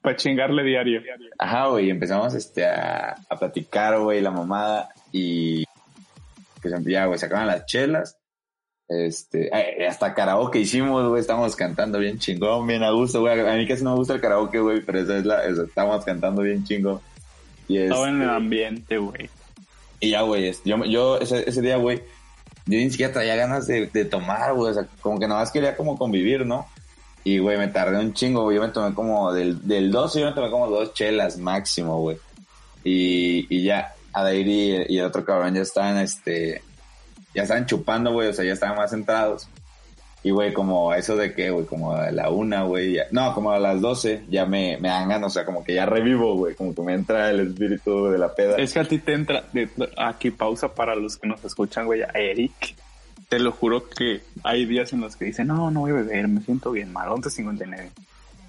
Para 0.00 0.16
chingarle 0.16 0.64
diario. 0.64 1.02
Ajá, 1.38 1.68
güey, 1.68 1.90
empezamos 1.90 2.34
este, 2.34 2.64
a, 2.64 3.16
a 3.28 3.36
platicar, 3.38 4.00
güey, 4.00 4.20
la 4.20 4.30
mamada 4.30 4.88
y 5.12 5.64
pues 6.62 6.74
ya, 6.84 7.06
güey, 7.06 7.18
se 7.18 7.26
acaban 7.26 7.46
las 7.46 7.66
chelas. 7.66 8.19
Este, 8.90 9.48
eh, 9.56 9.86
hasta 9.86 10.14
karaoke 10.14 10.58
hicimos, 10.58 11.08
güey, 11.08 11.20
estamos 11.20 11.54
cantando 11.54 12.00
bien 12.00 12.18
chingón, 12.18 12.66
bien 12.66 12.82
a 12.82 12.90
gusto, 12.90 13.20
güey. 13.20 13.38
A 13.38 13.54
mí 13.54 13.64
casi 13.64 13.84
no 13.84 13.92
me 13.92 13.98
gusta 13.98 14.14
el 14.14 14.20
karaoke, 14.20 14.58
güey, 14.58 14.80
pero 14.80 14.98
esa 14.98 15.18
es 15.18 15.24
la, 15.24 15.44
estamos 15.44 16.04
cantando 16.04 16.42
bien 16.42 16.64
chingón. 16.64 17.00
Y 17.68 17.78
Estaba 17.78 18.08
en 18.08 18.16
el 18.16 18.22
este, 18.22 18.34
ambiente, 18.34 18.98
güey. 18.98 19.30
Y 20.00 20.10
ya, 20.10 20.22
güey, 20.22 20.52
yo, 20.64 20.84
yo 20.86 21.18
ese, 21.18 21.48
ese 21.48 21.62
día, 21.62 21.76
güey, 21.76 21.98
yo 22.66 22.78
ni 22.78 22.90
siquiera 22.90 23.12
traía 23.12 23.36
ganas 23.36 23.68
de, 23.68 23.86
de 23.86 24.04
tomar, 24.06 24.54
güey, 24.54 24.72
o 24.72 24.74
sea, 24.74 24.88
como 25.00 25.20
que 25.20 25.28
nada 25.28 25.38
más 25.38 25.52
quería 25.52 25.76
como 25.76 25.96
convivir, 25.96 26.44
¿no? 26.44 26.66
Y, 27.22 27.38
güey, 27.38 27.58
me 27.58 27.68
tardé 27.68 28.00
un 28.00 28.12
chingo, 28.12 28.42
güey. 28.42 28.56
Yo 28.56 28.62
me 28.62 28.70
tomé 28.70 28.92
como 28.92 29.32
del, 29.32 29.68
del 29.68 29.92
12, 29.92 30.18
yo 30.18 30.26
me 30.26 30.32
tomé 30.32 30.50
como 30.50 30.68
dos 30.68 30.94
chelas 30.94 31.38
máximo, 31.38 32.00
güey. 32.00 32.16
Y, 32.82 33.46
y 33.54 33.62
ya, 33.62 33.94
Adair 34.12 34.48
y, 34.48 34.94
y 34.94 34.98
el 34.98 35.04
otro 35.04 35.24
cabrón 35.24 35.54
ya 35.54 35.60
estaban, 35.60 35.98
este, 35.98 36.62
ya 37.34 37.42
estaban 37.42 37.66
chupando, 37.66 38.12
güey, 38.12 38.28
o 38.28 38.32
sea, 38.32 38.44
ya 38.44 38.52
estaban 38.52 38.76
más 38.76 38.90
centrados. 38.90 39.48
Y, 40.22 40.30
güey, 40.30 40.52
como 40.52 40.92
eso 40.92 41.16
de 41.16 41.34
que, 41.34 41.50
güey, 41.50 41.64
como 41.64 41.92
a 41.92 42.10
la 42.10 42.28
una, 42.28 42.64
güey, 42.64 42.98
no, 43.10 43.32
como 43.34 43.52
a 43.52 43.58
las 43.58 43.80
doce, 43.80 44.22
ya 44.28 44.44
me, 44.44 44.76
me 44.78 44.88
dan 44.88 45.24
o 45.24 45.30
sea, 45.30 45.46
como 45.46 45.64
que 45.64 45.74
ya 45.74 45.86
revivo, 45.86 46.34
güey, 46.34 46.54
como 46.54 46.74
que 46.74 46.82
me 46.82 46.92
entra 46.92 47.30
el 47.30 47.40
espíritu 47.40 48.08
de 48.08 48.18
la 48.18 48.34
peda. 48.34 48.56
Es 48.56 48.74
que 48.74 48.80
a 48.80 48.84
ti 48.84 48.98
te 48.98 49.14
entra, 49.14 49.44
aquí 49.96 50.30
pausa 50.30 50.74
para 50.74 50.94
los 50.94 51.16
que 51.16 51.26
nos 51.26 51.42
escuchan, 51.44 51.86
güey, 51.86 52.02
a 52.02 52.10
Eric. 52.14 52.76
Te 53.30 53.38
lo 53.38 53.52
juro 53.52 53.88
que 53.88 54.20
hay 54.42 54.66
días 54.66 54.92
en 54.92 55.00
los 55.00 55.16
que 55.16 55.26
dice, 55.26 55.44
no, 55.44 55.70
no 55.70 55.80
voy 55.80 55.92
a 55.92 55.94
beber, 55.94 56.28
me 56.28 56.42
siento 56.42 56.72
bien 56.72 56.92
mal, 56.92 57.08
11.59. 57.08 57.90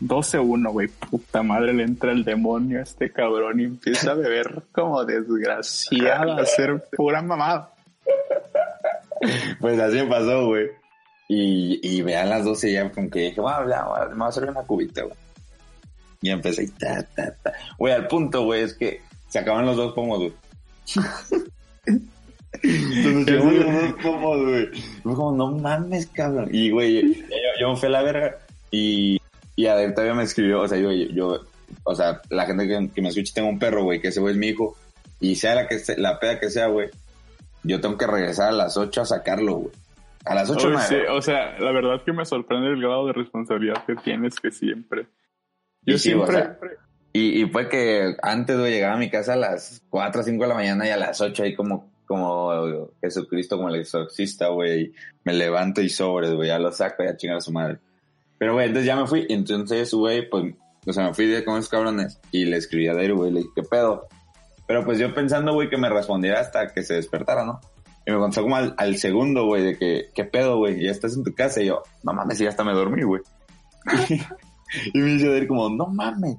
12-1, 0.01 0.71
güey, 0.71 0.87
puta 0.87 1.43
madre, 1.43 1.73
le 1.73 1.83
entra 1.83 2.11
el 2.11 2.25
demonio 2.25 2.79
a 2.79 2.83
este 2.83 3.11
cabrón 3.11 3.59
y 3.59 3.65
empieza 3.65 4.11
a 4.11 4.15
beber 4.15 4.63
como 4.71 5.05
desgraciado, 5.05 6.33
a 6.33 6.45
ser 6.45 6.83
pura 6.97 7.21
mamada. 7.21 7.71
Pues 9.59 9.79
así 9.79 10.01
pasó, 10.09 10.47
güey. 10.47 10.69
Y, 11.27 11.79
y 11.81 12.01
vean 12.01 12.29
las 12.29 12.43
12 12.43 12.71
ya 12.73 12.91
como 12.91 13.09
que 13.09 13.19
dije, 13.19 13.39
bueno, 13.39 13.65
me 14.15 14.25
a 14.25 14.27
hacer 14.27 14.49
una 14.49 14.63
cubita, 14.63 15.03
güey. 15.03 15.15
Y 16.21 16.29
empecé, 16.29 16.67
ta, 16.77 17.01
ta, 17.15 17.33
ta. 17.41 17.53
Güey, 17.77 17.93
al 17.93 18.07
punto, 18.07 18.43
güey, 18.43 18.63
es 18.63 18.73
que 18.73 19.01
se 19.29 19.39
acaban 19.39 19.65
los 19.65 19.77
dos 19.77 19.93
pomos, 19.93 20.19
güey. 20.19 20.33
Entonces 22.63 23.25
llegó 23.27 23.49
los 23.49 23.81
dos 23.81 23.93
pomos, 24.03 24.43
güey. 24.43 24.67
Fue 25.01 25.15
como, 25.15 25.31
no 25.31 25.51
mames, 25.51 26.07
cabrón. 26.07 26.49
Y, 26.51 26.69
güey, 26.69 27.13
yo, 27.13 27.25
yo, 27.61 27.69
me 27.69 27.77
fui 27.77 27.87
a 27.87 27.91
la 27.91 28.03
verga 28.03 28.37
y, 28.69 29.19
y 29.55 29.65
a 29.67 29.75
ver, 29.75 29.93
todavía 29.93 30.13
me 30.13 30.23
escribió, 30.23 30.61
o 30.61 30.67
sea, 30.67 30.77
yo, 30.77 30.91
yo, 30.91 31.45
o 31.83 31.95
sea, 31.95 32.21
la 32.29 32.45
gente 32.45 32.67
que, 32.67 32.89
que 32.93 33.01
me 33.01 33.09
escucha, 33.09 33.33
tengo 33.33 33.49
un 33.49 33.59
perro, 33.59 33.83
güey, 33.83 34.01
que 34.01 34.09
ese 34.09 34.19
güey 34.19 34.33
es 34.33 34.39
mi 34.39 34.49
hijo. 34.49 34.75
Y 35.19 35.35
sea 35.35 35.55
la 35.55 35.67
que 35.67 35.79
la 35.97 36.19
peda 36.19 36.39
que 36.39 36.49
sea, 36.49 36.67
güey, 36.67 36.89
yo 37.63 37.81
tengo 37.81 37.97
que 37.97 38.07
regresar 38.07 38.49
a 38.49 38.53
las 38.53 38.77
8 38.77 39.01
a 39.01 39.05
sacarlo, 39.05 39.55
güey. 39.55 39.71
A 40.25 40.35
las 40.35 40.49
8 40.49 40.79
sí, 40.87 40.95
O 41.09 41.21
sea, 41.21 41.57
la 41.59 41.71
verdad 41.71 42.03
que 42.03 42.13
me 42.13 42.25
sorprende 42.25 42.69
el 42.69 42.81
grado 42.81 43.07
de 43.07 43.13
responsabilidad 43.13 43.83
que 43.85 43.95
tienes 43.95 44.39
que 44.39 44.51
siempre. 44.51 45.07
Yo 45.83 45.97
siempre... 45.97 46.57
y, 47.11 47.41
y, 47.41 47.49
fue 47.49 47.67
que 47.69 48.15
antes, 48.21 48.57
de 48.57 48.69
llegar 48.69 48.93
a 48.93 48.97
mi 48.97 49.09
casa 49.09 49.33
a 49.33 49.37
las 49.37 49.81
4 49.89 50.21
o 50.21 50.23
5 50.23 50.43
de 50.43 50.47
la 50.47 50.55
mañana 50.55 50.85
y 50.85 50.91
a 50.91 50.97
las 50.97 51.21
8 51.21 51.43
ahí 51.43 51.55
como, 51.55 51.91
como 52.05 52.89
Jesucristo, 53.01 53.57
como 53.57 53.69
el 53.69 53.81
exorcista, 53.81 54.49
güey. 54.49 54.93
Me 55.23 55.33
levanto 55.33 55.81
y 55.81 55.89
sobres, 55.89 56.33
güey, 56.33 56.49
ya 56.49 56.59
lo 56.59 56.71
saco 56.71 57.03
y 57.03 57.07
a 57.07 57.17
chingar 57.17 57.37
a 57.37 57.41
su 57.41 57.51
madre. 57.51 57.79
Pero, 58.37 58.53
güey, 58.53 58.67
entonces 58.67 58.85
ya 58.85 58.95
me 58.95 59.07
fui. 59.07 59.25
Entonces, 59.29 59.91
güey, 59.91 60.29
pues, 60.29 60.53
o 60.85 60.93
sea, 60.93 61.07
me 61.07 61.13
fui 61.13 61.25
de 61.25 61.43
con 61.43 61.57
esos 61.57 61.69
cabrones 61.69 62.19
y 62.31 62.45
le 62.45 62.57
escribí 62.57 62.87
a 62.87 62.93
Dairo, 62.93 63.17
güey, 63.17 63.31
le 63.31 63.39
dije, 63.39 63.51
¿qué 63.55 63.63
pedo? 63.63 64.07
Pero 64.71 64.85
pues 64.85 64.99
yo 64.99 65.13
pensando, 65.13 65.53
güey, 65.53 65.69
que 65.69 65.75
me 65.75 65.89
respondiera 65.89 66.39
hasta 66.39 66.69
que 66.69 66.81
se 66.81 66.93
despertara, 66.93 67.43
¿no? 67.43 67.59
Y 68.07 68.11
me 68.11 68.17
contó 68.17 68.41
como 68.41 68.55
al, 68.55 68.95
segundo, 68.95 69.45
güey, 69.45 69.65
de 69.65 69.77
que, 69.77 70.05
¿qué 70.15 70.23
pedo, 70.23 70.59
güey? 70.59 70.81
Ya 70.81 70.91
estás 70.91 71.17
en 71.17 71.25
tu 71.25 71.33
casa. 71.33 71.61
Y 71.61 71.65
yo, 71.65 71.83
no 72.03 72.13
mames, 72.13 72.39
y 72.39 72.47
hasta 72.47 72.63
me 72.63 72.71
dormí, 72.71 73.03
güey. 73.03 73.21
y 74.93 74.97
me 74.97 75.07
dice 75.07 75.27
ir 75.27 75.49
como, 75.49 75.69
no 75.69 75.87
mames. 75.87 76.37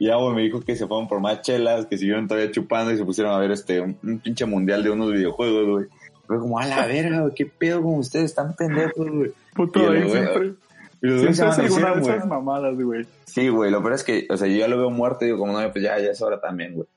Y 0.00 0.08
ya, 0.08 0.16
güey, 0.16 0.34
me 0.34 0.42
dijo 0.42 0.60
que 0.60 0.74
se 0.74 0.88
fueron 0.88 1.06
por 1.06 1.20
más 1.20 1.42
chelas, 1.42 1.86
que 1.86 1.96
siguieron 1.96 2.26
todavía 2.26 2.50
chupando 2.50 2.90
y 2.90 2.96
se 2.96 3.04
pusieron 3.04 3.32
a 3.32 3.38
ver 3.38 3.52
este, 3.52 3.80
un, 3.80 3.94
pinche 4.18 4.44
mundial 4.44 4.82
de 4.82 4.90
unos 4.90 5.12
videojuegos, 5.12 5.68
güey. 5.68 5.86
Fue 6.26 6.40
como, 6.40 6.58
a 6.58 6.66
la 6.66 6.84
verga, 6.88 7.20
güey, 7.20 7.32
qué 7.32 7.46
pedo 7.46 7.80
con 7.80 7.94
ustedes, 7.94 8.24
están 8.24 8.56
pendejos, 8.56 9.08
güey. 9.08 9.32
Puto 9.54 9.88
ahí 9.88 10.10
siempre. 10.10 10.54
Y 11.00 11.06
los 11.06 11.20
siempre 11.36 11.48
es 11.48 11.58
alguna 11.60 11.94
de 11.94 12.00
esas 12.00 12.26
mamadas, 12.26 12.74
güey. 12.74 13.06
Sí, 13.24 13.48
güey, 13.50 13.70
lo 13.70 13.80
peor 13.82 13.92
es 13.92 14.02
que, 14.02 14.26
o 14.28 14.36
sea, 14.36 14.48
yo 14.48 14.56
ya 14.56 14.66
lo 14.66 14.78
veo 14.78 14.90
muerto 14.90 15.24
y 15.24 15.28
digo, 15.28 15.38
como, 15.38 15.52
no, 15.52 15.70
pues 15.70 15.84
ya, 15.84 15.96
ya 16.00 16.10
es 16.10 16.20
hora 16.20 16.40
también, 16.40 16.74
güey 16.74 16.88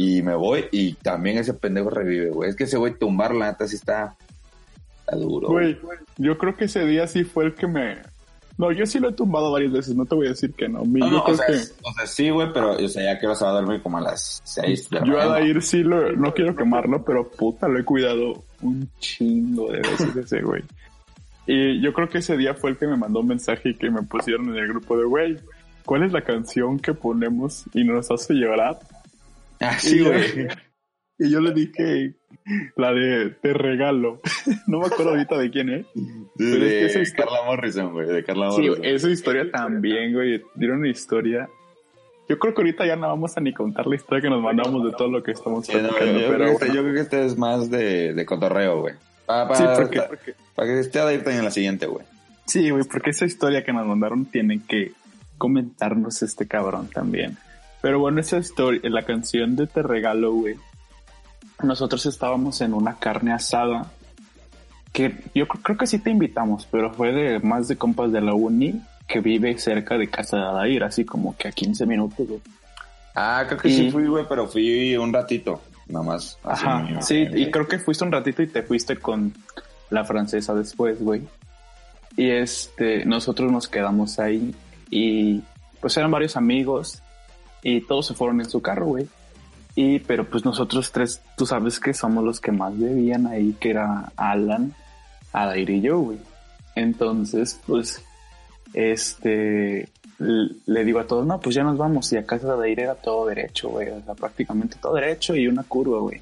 y 0.00 0.22
me 0.22 0.34
voy 0.34 0.64
y 0.72 0.94
también 0.94 1.36
ese 1.36 1.52
pendejo 1.52 1.90
revive, 1.90 2.30
güey. 2.30 2.48
Es 2.48 2.56
que 2.56 2.64
ese 2.64 2.78
güey 2.78 2.94
tumbar 2.94 3.34
la 3.34 3.50
neta 3.50 3.68
sí 3.68 3.76
está, 3.76 4.16
está 5.00 5.14
duro. 5.14 5.48
Güey, 5.48 5.78
yo 6.16 6.38
creo 6.38 6.56
que 6.56 6.64
ese 6.64 6.86
día 6.86 7.06
sí 7.06 7.22
fue 7.22 7.44
el 7.44 7.54
que 7.54 7.66
me... 7.66 7.98
No, 8.56 8.72
yo 8.72 8.86
sí 8.86 8.98
lo 8.98 9.10
he 9.10 9.12
tumbado 9.12 9.52
varias 9.52 9.72
veces, 9.72 9.94
no 9.94 10.06
te 10.06 10.14
voy 10.14 10.26
a 10.26 10.30
decir 10.30 10.54
que 10.54 10.70
no. 10.70 10.84
no, 10.84 11.10
yo 11.10 11.22
creo 11.24 11.34
o, 11.34 11.36
sea, 11.36 11.46
que... 11.46 11.52
o 11.52 11.92
sea, 11.92 12.06
sí, 12.06 12.30
güey, 12.30 12.50
pero 12.50 12.72
o 12.72 12.88
sea, 12.88 13.12
ya 13.12 13.18
que 13.18 13.26
vas 13.26 13.42
a 13.42 13.48
dormir 13.48 13.82
como 13.82 13.98
a 13.98 14.00
las 14.00 14.40
seis 14.42 14.88
de 14.88 15.00
la 15.00 15.06
Yo 15.06 15.20
a 15.20 15.42
ir 15.42 15.60
sí 15.60 15.82
lo, 15.82 16.12
no 16.12 16.32
quiero 16.32 16.56
quemarlo, 16.56 17.04
pero 17.04 17.30
puta, 17.30 17.68
lo 17.68 17.78
he 17.78 17.84
cuidado 17.84 18.42
un 18.62 18.88
chingo 19.00 19.70
de 19.70 19.80
veces 19.80 20.16
ese 20.16 20.40
güey. 20.40 20.62
Y 21.46 21.82
yo 21.82 21.92
creo 21.92 22.08
que 22.08 22.18
ese 22.18 22.38
día 22.38 22.54
fue 22.54 22.70
el 22.70 22.78
que 22.78 22.86
me 22.86 22.96
mandó 22.96 23.20
un 23.20 23.26
mensaje 23.26 23.70
y 23.70 23.74
que 23.74 23.90
me 23.90 24.02
pusieron 24.02 24.48
en 24.48 24.56
el 24.56 24.68
grupo 24.68 24.96
de, 24.96 25.04
güey, 25.04 25.36
¿cuál 25.84 26.04
es 26.04 26.12
la 26.12 26.22
canción 26.22 26.78
que 26.78 26.94
ponemos 26.94 27.64
y 27.74 27.84
nos 27.84 28.10
hace 28.10 28.32
llorar? 28.32 28.78
Así, 29.60 30.00
güey. 30.02 30.48
Y 31.18 31.30
yo 31.30 31.40
le 31.40 31.52
dije 31.52 32.14
la 32.76 32.92
de 32.92 33.30
Te 33.42 33.52
regalo. 33.52 34.20
no 34.66 34.80
me 34.80 34.86
acuerdo 34.86 35.10
ahorita 35.10 35.38
de 35.38 35.50
quién 35.50 35.68
es. 35.68 35.86
de 36.36 36.86
es 36.86 37.12
que 37.12 37.16
Carla 37.16 37.44
Morrison, 37.44 37.92
güey. 37.92 38.08
De 38.08 38.24
Carla 38.24 38.48
Morrison. 38.48 38.76
Sí, 38.76 38.88
esa 38.88 39.10
historia 39.10 39.50
también, 39.50 40.14
güey. 40.14 40.42
Dieron 40.54 40.78
una 40.78 40.88
historia. 40.88 41.48
Yo 42.28 42.38
creo 42.38 42.54
que 42.54 42.62
ahorita 42.62 42.86
ya 42.86 42.96
no 42.96 43.08
vamos 43.08 43.36
a 43.36 43.40
ni 43.40 43.52
contar 43.52 43.86
la 43.86 43.96
historia 43.96 44.22
que 44.22 44.30
nos 44.30 44.42
mandamos 44.42 44.84
de 44.84 44.92
todo 44.92 45.08
lo 45.08 45.22
que 45.22 45.32
estamos 45.32 45.66
sí, 45.66 45.72
yo, 45.72 45.80
pero, 45.98 46.56
creo, 46.56 46.72
yo 46.72 46.82
creo 46.82 46.94
que 46.94 47.00
este 47.00 47.26
es 47.26 47.36
más 47.36 47.70
de, 47.70 48.14
de 48.14 48.24
cotorreo, 48.24 48.80
güey. 48.82 48.94
Para, 49.26 49.54
sí, 49.54 49.64
porque, 49.76 50.02
para, 50.54 50.68
que 50.68 50.78
esté 50.78 51.00
ahí 51.00 51.20
en 51.26 51.44
la 51.44 51.50
siguiente, 51.50 51.86
güey. 51.86 52.06
Sí, 52.46 52.70
güey, 52.70 52.84
porque 52.84 53.10
esa 53.10 53.26
historia 53.26 53.64
que 53.64 53.72
nos 53.72 53.86
mandaron 53.86 54.26
tiene 54.26 54.60
que 54.66 54.92
comentarnos 55.38 56.22
este 56.22 56.46
cabrón 56.46 56.88
también. 56.88 57.36
Pero 57.80 57.98
bueno, 57.98 58.20
esa 58.20 58.38
historia, 58.38 58.80
la 58.84 59.04
canción 59.04 59.56
de 59.56 59.66
Te 59.66 59.82
Regalo, 59.82 60.32
güey. 60.32 60.56
Nosotros 61.62 62.06
estábamos 62.06 62.60
en 62.60 62.74
una 62.74 62.98
carne 62.98 63.32
asada 63.32 63.90
que 64.92 65.14
yo 65.34 65.46
creo 65.46 65.76
que 65.76 65.86
sí 65.86 65.98
te 65.98 66.10
invitamos, 66.10 66.66
pero 66.70 66.92
fue 66.92 67.12
de 67.12 67.38
más 67.40 67.68
de 67.68 67.76
compas 67.76 68.12
de 68.12 68.20
la 68.20 68.34
uni 68.34 68.80
que 69.06 69.20
vive 69.20 69.56
cerca 69.58 69.98
de 69.98 70.08
casa 70.08 70.36
de 70.36 70.42
Adair, 70.44 70.84
así 70.84 71.04
como 71.04 71.36
que 71.36 71.48
a 71.48 71.52
15 71.52 71.86
minutos, 71.86 72.26
güey. 72.26 72.40
Ah, 73.14 73.44
creo 73.46 73.58
que 73.58 73.70
sí 73.70 73.90
fui, 73.90 74.06
güey, 74.06 74.24
pero 74.28 74.46
fui 74.46 74.96
un 74.96 75.12
ratito, 75.12 75.60
nada 75.88 76.04
más. 76.04 76.38
Ajá, 76.44 77.02
sí, 77.02 77.26
y 77.34 77.50
creo 77.50 77.66
que 77.66 77.78
fuiste 77.78 78.04
un 78.04 78.12
ratito 78.12 78.42
y 78.42 78.46
te 78.46 78.62
fuiste 78.62 78.96
con 78.96 79.34
la 79.90 80.04
francesa 80.04 80.54
después, 80.54 81.02
güey. 81.02 81.22
Y 82.16 82.30
este, 82.30 83.04
nosotros 83.04 83.50
nos 83.50 83.68
quedamos 83.68 84.18
ahí 84.18 84.54
y 84.90 85.42
pues 85.80 85.96
eran 85.96 86.10
varios 86.10 86.36
amigos 86.36 87.02
y 87.62 87.80
todos 87.82 88.06
se 88.06 88.14
fueron 88.14 88.40
en 88.40 88.48
su 88.48 88.60
carro, 88.60 88.86
güey. 88.86 89.08
Y, 89.74 90.00
pero 90.00 90.28
pues 90.28 90.44
nosotros 90.44 90.90
tres, 90.92 91.22
tú 91.36 91.46
sabes 91.46 91.78
que 91.78 91.94
somos 91.94 92.24
los 92.24 92.40
que 92.40 92.52
más 92.52 92.78
bebían 92.78 93.26
ahí, 93.26 93.56
que 93.60 93.70
era 93.70 94.12
Alan, 94.16 94.74
Adair 95.32 95.70
y 95.70 95.80
yo, 95.80 95.98
güey. 96.00 96.18
Entonces, 96.74 97.60
pues, 97.66 98.02
este, 98.74 99.88
le 100.18 100.84
digo 100.84 101.00
a 101.00 101.06
todos, 101.06 101.26
no, 101.26 101.40
pues 101.40 101.54
ya 101.54 101.62
nos 101.62 101.78
vamos. 101.78 102.12
Y 102.12 102.16
a 102.16 102.26
casa 102.26 102.48
de 102.48 102.52
Adair 102.54 102.80
era 102.80 102.94
todo 102.94 103.26
derecho, 103.26 103.70
güey. 103.70 103.88
O 103.88 104.02
sea, 104.02 104.14
prácticamente 104.14 104.76
todo 104.80 104.94
derecho 104.94 105.34
y 105.34 105.46
una 105.46 105.62
curva, 105.62 106.00
güey. 106.00 106.20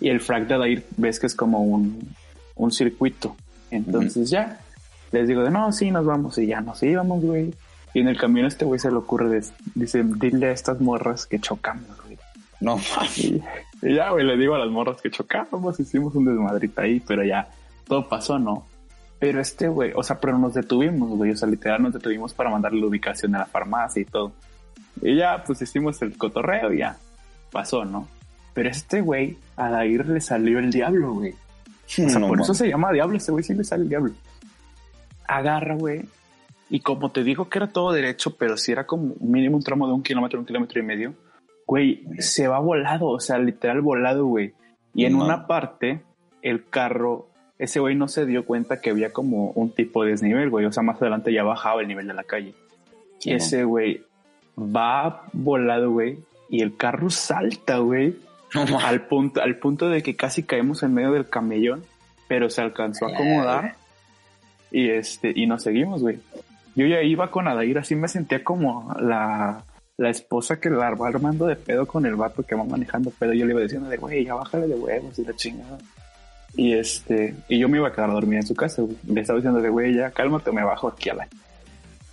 Y 0.00 0.08
el 0.08 0.20
frac 0.20 0.46
de 0.46 0.54
Adair 0.54 0.86
ves 0.96 1.18
que 1.18 1.26
es 1.26 1.34
como 1.34 1.62
un, 1.62 2.14
un 2.54 2.72
circuito. 2.72 3.36
Entonces 3.70 4.30
ya, 4.30 4.60
les 5.12 5.28
digo 5.28 5.42
de, 5.42 5.50
no, 5.50 5.70
sí, 5.72 5.90
nos 5.90 6.06
vamos. 6.06 6.38
Y 6.38 6.46
ya 6.46 6.60
nos 6.60 6.82
íbamos, 6.82 7.22
güey. 7.22 7.52
Y 7.92 8.00
en 8.00 8.08
el 8.08 8.16
camión 8.16 8.46
este 8.46 8.64
güey 8.64 8.78
se 8.78 8.90
le 8.90 8.96
ocurre, 8.96 9.40
dice, 9.74 10.02
dile 10.04 10.48
a 10.48 10.52
estas 10.52 10.80
morras 10.80 11.26
que 11.26 11.40
chocamos, 11.40 12.00
güey. 12.04 12.18
No 12.60 12.78
y, 13.16 13.42
y, 13.82 13.94
ya, 13.94 14.10
güey, 14.10 14.24
le 14.24 14.36
digo 14.36 14.54
a 14.54 14.58
las 14.58 14.68
morras 14.68 15.00
que 15.00 15.10
chocamos, 15.10 15.80
hicimos 15.80 16.14
un 16.14 16.26
desmadrito 16.26 16.80
ahí, 16.82 17.00
pero 17.00 17.24
ya, 17.24 17.48
todo 17.86 18.08
pasó, 18.08 18.38
¿no? 18.38 18.66
Pero 19.18 19.40
este 19.40 19.68
güey, 19.68 19.92
o 19.94 20.02
sea, 20.02 20.20
pero 20.20 20.38
nos 20.38 20.54
detuvimos, 20.54 21.10
güey, 21.10 21.32
o 21.32 21.36
sea, 21.36 21.48
literal 21.48 21.82
nos 21.82 21.92
detuvimos 21.92 22.32
para 22.32 22.50
mandarle 22.50 22.80
la 22.80 22.86
ubicación 22.86 23.34
a 23.34 23.40
la 23.40 23.46
farmacia 23.46 24.02
y 24.02 24.04
todo. 24.04 24.32
Y 25.02 25.16
ya, 25.16 25.42
pues 25.44 25.60
hicimos 25.62 26.00
el 26.02 26.16
cotorreo 26.16 26.72
y 26.72 26.78
ya, 26.78 26.96
pasó, 27.50 27.84
¿no? 27.84 28.08
Pero 28.54 28.70
este 28.70 29.00
güey, 29.00 29.36
a 29.56 29.70
Dair 29.70 30.06
le 30.06 30.20
salió 30.20 30.58
el 30.58 30.70
diablo, 30.70 31.14
güey. 31.14 31.32
O 31.32 32.08
sea, 32.08 32.20
por 32.20 32.40
eso 32.40 32.54
se 32.54 32.68
llama 32.68 32.92
diablo, 32.92 33.16
este 33.16 33.32
güey 33.32 33.42
sí 33.42 33.54
le 33.54 33.64
sale 33.64 33.82
el 33.82 33.88
diablo. 33.88 34.12
Agarra, 35.26 35.74
güey, 35.74 36.02
y 36.70 36.80
como 36.80 37.10
te 37.10 37.24
digo 37.24 37.48
que 37.48 37.58
era 37.58 37.66
todo 37.66 37.92
derecho, 37.92 38.36
pero 38.36 38.56
si 38.56 38.70
era 38.70 38.86
como 38.86 39.14
mínimo 39.20 39.56
un 39.56 39.62
tramo 39.62 39.88
de 39.88 39.92
un 39.92 40.04
kilómetro, 40.04 40.38
un 40.38 40.46
kilómetro 40.46 40.80
y 40.80 40.84
medio, 40.84 41.14
güey, 41.66 42.04
se 42.18 42.46
va 42.46 42.60
volado, 42.60 43.08
o 43.08 43.18
sea, 43.18 43.38
literal 43.38 43.80
volado, 43.80 44.24
güey. 44.26 44.54
Y 44.94 45.04
en 45.04 45.16
una 45.16 45.48
parte, 45.48 46.00
el 46.42 46.68
carro, 46.68 47.28
ese 47.58 47.80
güey 47.80 47.96
no 47.96 48.06
se 48.06 48.24
dio 48.24 48.46
cuenta 48.46 48.80
que 48.80 48.90
había 48.90 49.12
como 49.12 49.50
un 49.50 49.72
tipo 49.72 50.04
de 50.04 50.12
desnivel, 50.12 50.48
güey. 50.48 50.64
O 50.64 50.72
sea, 50.72 50.84
más 50.84 51.02
adelante 51.02 51.32
ya 51.32 51.42
bajaba 51.42 51.80
el 51.80 51.88
nivel 51.88 52.06
de 52.06 52.14
la 52.14 52.24
calle. 52.24 52.54
y 53.20 53.32
ese 53.32 53.64
güey 53.64 54.04
va 54.56 55.24
volado, 55.32 55.90
güey, 55.90 56.20
y 56.48 56.62
el 56.62 56.76
carro 56.76 57.10
salta, 57.10 57.78
güey. 57.78 58.14
al 58.84 59.06
punto, 59.06 59.42
al 59.42 59.56
punto 59.56 59.88
de 59.88 60.02
que 60.04 60.14
casi 60.14 60.44
caemos 60.44 60.84
en 60.84 60.94
medio 60.94 61.10
del 61.10 61.28
camellón, 61.28 61.84
pero 62.28 62.48
se 62.48 62.62
alcanzó 62.62 63.06
a 63.06 63.12
acomodar. 63.12 63.74
Y 64.70 64.88
este, 64.88 65.32
y 65.34 65.48
nos 65.48 65.64
seguimos, 65.64 66.00
güey 66.00 66.20
yo 66.80 66.86
ya 66.86 67.02
iba 67.02 67.30
con 67.30 67.46
Adair, 67.46 67.78
así 67.78 67.94
me 67.94 68.08
sentía 68.08 68.42
como 68.42 68.94
la, 68.98 69.64
la 69.98 70.08
esposa 70.08 70.58
que 70.58 70.70
la 70.70 70.90
va 70.94 71.08
armando 71.08 71.46
de 71.46 71.56
pedo 71.56 71.84
con 71.86 72.06
el 72.06 72.16
vato 72.16 72.42
que 72.42 72.54
va 72.54 72.64
manejando 72.64 73.10
pedo, 73.10 73.34
yo 73.34 73.44
le 73.44 73.52
iba 73.52 73.60
diciendo 73.60 73.88
de, 73.90 73.98
güey, 73.98 74.24
ya 74.24 74.34
bájale 74.34 74.66
de 74.66 74.74
huevos 74.74 75.18
y 75.18 75.24
la 75.24 75.34
chingada. 75.34 75.78
Y 76.56 76.72
este, 76.72 77.34
y 77.48 77.58
yo 77.58 77.68
me 77.68 77.76
iba 77.76 77.88
a 77.88 77.92
quedar 77.92 78.08
a 78.08 78.14
dormir 78.14 78.38
en 78.38 78.46
su 78.46 78.54
casa, 78.54 78.80
güey. 78.80 78.96
Le 79.06 79.20
estaba 79.20 79.36
diciendo 79.38 79.60
de, 79.60 79.68
güey, 79.68 79.94
ya 79.94 80.10
cálmate, 80.10 80.50
me 80.52 80.64
bajo 80.64 80.88
aquí 80.88 81.10
a 81.10 81.14
la 81.14 81.28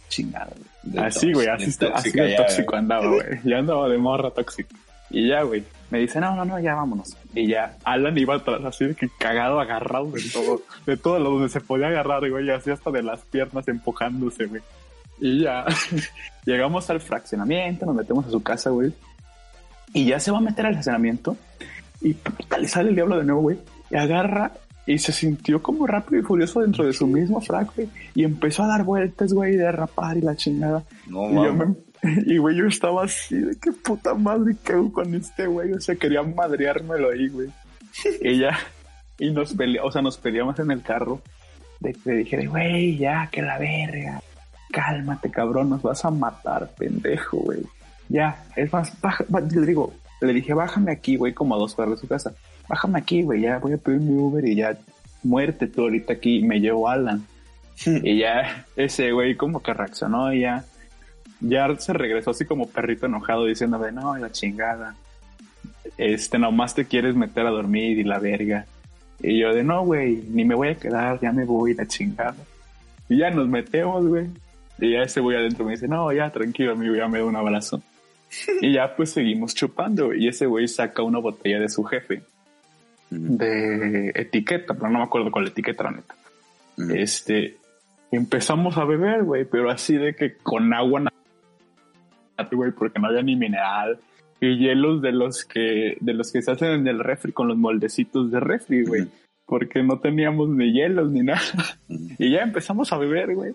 chingada, 0.09 0.51
Así, 0.97 1.31
güey, 1.31 1.47
así, 1.47 1.71
así 1.93 2.12
de 2.12 2.36
tóxico 2.36 2.75
andaba, 2.75 3.07
güey. 3.07 3.39
Ya 3.45 3.59
andaba 3.59 3.88
de 3.88 3.97
morra 3.97 4.31
tóxico. 4.31 4.75
Y 5.10 5.30
ya, 5.30 5.44
güey, 5.44 5.64
me 5.90 6.00
dice, 6.00 6.20
no, 6.20 6.36
no, 6.36 6.44
no, 6.44 6.60
ya 6.60 6.76
vámonos. 6.76 7.16
Y 7.34 7.48
ya, 7.48 7.78
Alan 7.84 8.18
iba 8.18 8.36
atrás, 8.36 8.62
así 8.66 8.86
de 8.86 8.96
que 8.96 9.10
cagado, 9.18 9.60
agarrado 9.60 10.12
de 10.12 10.22
todo, 10.32 10.62
de 10.86 10.98
todo 10.98 11.20
lo 11.20 11.32
donde 11.32 11.50
se 11.50 11.62
podía 11.62 11.88
agarrar, 11.88 12.30
güey, 12.30 12.50
así 12.50 12.72
hasta 12.72 12.92
de 12.92 13.04
las 13.04 13.22
piernas 13.22 13.68
empujándose, 13.68 14.46
güey. 14.46 14.62
Y 15.20 15.44
ya, 15.44 15.66
llegamos 16.46 16.90
al 16.90 17.00
fraccionamiento, 17.00 17.86
nos 17.86 17.96
metemos 17.96 18.26
a 18.26 18.30
su 18.30 18.44
casa, 18.44 18.70
güey. 18.70 18.94
Y 19.94 20.06
ya 20.06 20.20
se 20.20 20.32
va 20.32 20.40
a 20.40 20.42
meter 20.42 20.66
al 20.66 20.74
fraccionamiento. 20.74 21.38
Y 22.02 22.16
le 22.60 22.68
sale 22.68 22.90
el 22.90 22.96
diablo 22.96 23.18
de 23.18 23.24
nuevo, 23.24 23.42
güey. 23.42 23.58
Y 23.90 23.96
agarra 23.96 24.52
y 24.86 24.98
se 25.00 25.12
sintió 25.12 25.62
como 25.62 25.86
rápido 25.86 26.22
y 26.22 26.24
furioso 26.24 26.62
dentro 26.62 26.86
de 26.86 26.94
su 26.94 27.08
mismo 27.08 27.42
frac, 27.42 27.76
güey. 27.76 27.90
Y 28.16 28.24
empezó 28.24 28.64
a 28.64 28.68
dar 28.68 28.84
vueltas, 28.84 29.34
güey, 29.34 29.56
de 29.56 29.72
rapar 29.72 30.18
y 30.18 30.22
la 30.22 30.36
chingada. 30.36 30.84
No, 31.08 31.30
y 31.30 31.46
yo 31.46 31.54
me, 31.54 31.76
y 32.25 32.38
güey, 32.38 32.56
yo 32.56 32.68
estaba 32.68 33.06
así 33.06 33.36
de 33.36 33.58
qué 33.60 33.72
puta 33.72 34.13
madre 34.13 34.56
que 34.63 34.74
hago 34.74 34.92
con 34.92 35.13
este 35.16 35.48
güey. 35.48 35.74
O 35.74 35.80
sea, 35.80 35.96
quería 35.96 36.24
madreármelo 36.24 37.12
ahí, 37.12 37.27
güey. 37.27 37.50
y 38.22 38.39
ya, 38.39 38.58
y 39.18 39.32
nos 39.32 39.54
peleamos, 39.54 39.89
o 39.89 39.92
sea, 39.92 40.01
nos 40.01 40.18
peleamos 40.18 40.60
en 40.60 40.72
el 40.72 40.82
carro. 40.82 41.22
De 41.80 41.94
que 41.94 42.12
dije, 42.12 42.48
güey, 42.48 42.98
ya, 42.98 43.30
que 43.32 43.42
la 43.42 43.60
verga. 43.60 44.22
Cálmate, 44.72 45.30
cabrón, 45.30 45.70
nos 45.70 45.82
vas 45.82 46.04
a 46.06 46.12
matar, 46.12 46.72
pendejo, 46.77 47.38
güey. 47.38 47.62
Ya, 48.10 48.44
es 48.56 48.72
más, 48.72 49.00
baja, 49.00 49.25
le 49.30 49.66
digo, 49.66 49.94
le 50.22 50.34
dije, 50.34 50.54
bájame 50.54 50.92
aquí, 50.92 51.18
güey, 51.18 51.34
como 51.34 51.56
a 51.56 51.60
dos 51.60 51.75
cuadras 51.75 51.98
de 51.98 52.01
su 52.01 52.08
casa. 52.08 52.34
Bájame 52.68 53.00
aquí, 53.00 53.22
güey, 53.22 53.42
ya 53.42 53.60
voy 53.60 53.74
a 53.74 53.77
pedir 53.77 54.00
mi 54.00 54.18
Uber 54.18 54.46
y 54.46 54.56
ya, 54.56 54.77
muerte 55.24 55.68
tú 55.68 55.82
ahorita 55.84 56.13
aquí, 56.13 56.42
me 56.42 56.60
llevo 56.60 56.89
a 56.89 56.94
Alan. 56.94 57.25
y 57.86 58.20
ya, 58.20 58.66
ese 58.75 59.12
güey 59.12 59.36
como 59.36 59.62
que 59.62 59.74
reaccionó 59.74 60.34
y 60.34 60.42
ya 60.42 60.66
ya 61.39 61.75
se 61.77 61.94
regresó 61.94 62.32
así 62.32 62.46
como 62.46 62.70
perrito 62.70 63.06
enojado 63.06 63.46
diciéndome, 63.46 63.91
no, 63.91 64.17
la 64.17 64.32
chingada. 64.32 64.96
Este, 65.98 66.38
nomás 66.38 66.75
te 66.75 66.86
quieres 66.86 67.15
meter 67.15 67.46
a 67.46 67.51
dormir 67.51 68.00
y 68.00 68.03
la 68.03 68.20
verga. 68.20 68.65
Y 69.20 69.39
yo 69.39 69.53
de, 69.53 69.63
no, 69.63 69.84
güey, 69.84 70.24
ni 70.29 70.46
me 70.46 70.56
voy 70.56 70.70
a 70.70 70.75
quedar, 70.75 71.20
ya 71.20 71.32
me 71.32 71.46
voy, 71.46 71.74
la 71.74 71.88
chingada. 71.88 72.36
Y 73.10 73.20
ya 73.20 73.29
nos 73.29 73.48
metemos, 73.48 74.06
güey. 74.06 74.27
Y 74.79 74.91
ya 74.94 75.03
ese 75.03 75.22
güey 75.22 75.38
adentro 75.38 75.65
me 75.65 75.72
dice, 75.72 75.88
no, 75.88 76.12
ya 76.12 76.29
tranquilo, 76.29 76.74
amigo, 76.74 76.96
ya 76.96 77.08
me 77.08 77.20
da 77.20 77.25
un 77.25 77.36
abrazo. 77.36 77.82
y 78.62 78.74
ya 78.74 78.96
pues 78.96 79.12
seguimos 79.12 79.56
chupando, 79.56 80.13
Y 80.13 80.27
ese 80.27 80.46
güey 80.46 80.67
saca 80.67 81.01
una 81.01 81.20
botella 81.20 81.60
de 81.60 81.70
su 81.70 81.84
jefe. 81.84 82.22
De 83.10 84.12
etiqueta, 84.15 84.74
pero 84.74 84.89
no 84.89 85.00
me 85.00 85.06
acuerdo 85.06 85.32
cuál 85.32 85.48
etiqueta, 85.48 85.86
la 85.86 85.91
neta. 85.91 86.15
Este, 86.94 87.58
empezamos 88.12 88.77
a 88.77 88.86
beber, 88.86 89.24
güey, 89.24 89.46
pero 89.46 89.72
así 89.72 89.96
de 89.96 90.13
que 90.13 90.38
con 90.38 90.74
agua 90.74 91.00
güey, 92.51 92.72
porque 92.72 93.00
no 93.00 93.08
había 93.08 93.22
ni 93.22 93.36
mineral. 93.36 94.00
Y 94.39 94.58
hielos 94.58 95.01
de 95.01 95.12
los 95.12 95.46
que, 95.46 95.98
de 96.00 96.13
los 96.13 96.32
que 96.32 96.41
se 96.41 96.51
hacen 96.51 96.70
en 96.70 96.88
el 96.88 97.00
refri 97.00 97.32
con 97.32 97.48
los 97.48 97.58
moldecitos 97.58 98.32
de 98.32 98.39
refri, 98.39 98.86
güey. 98.86 99.08
Porque 99.46 99.82
no 99.82 100.00
teníamos 100.00 100.50
ni 100.50 100.74
hielos 100.74 101.12
ni 101.12 101.22
nada. 101.22 101.41
Y 101.88 102.32
ya 102.32 102.41
empezamos 102.41 102.91
a 102.91 102.98
beber, 102.98 103.34
güey. 103.34 103.53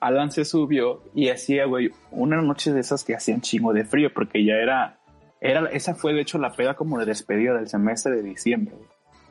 Alan 0.00 0.30
se 0.30 0.44
subió 0.44 1.02
y 1.14 1.28
hacía, 1.30 1.64
güey, 1.64 1.90
una 2.10 2.42
noche 2.42 2.72
de 2.72 2.80
esas 2.80 3.04
que 3.04 3.14
hacían 3.14 3.40
chingo 3.40 3.72
de 3.72 3.84
frío, 3.84 4.12
porque 4.12 4.44
ya 4.44 4.54
era, 4.54 4.98
era, 5.40 5.66
esa 5.70 5.94
fue 5.94 6.12
de 6.12 6.20
hecho 6.20 6.38
la 6.38 6.52
peda 6.52 6.74
como 6.74 6.98
de 6.98 7.06
despedida 7.06 7.54
del 7.54 7.68
semestre 7.68 8.16
de 8.16 8.22
diciembre, 8.22 8.74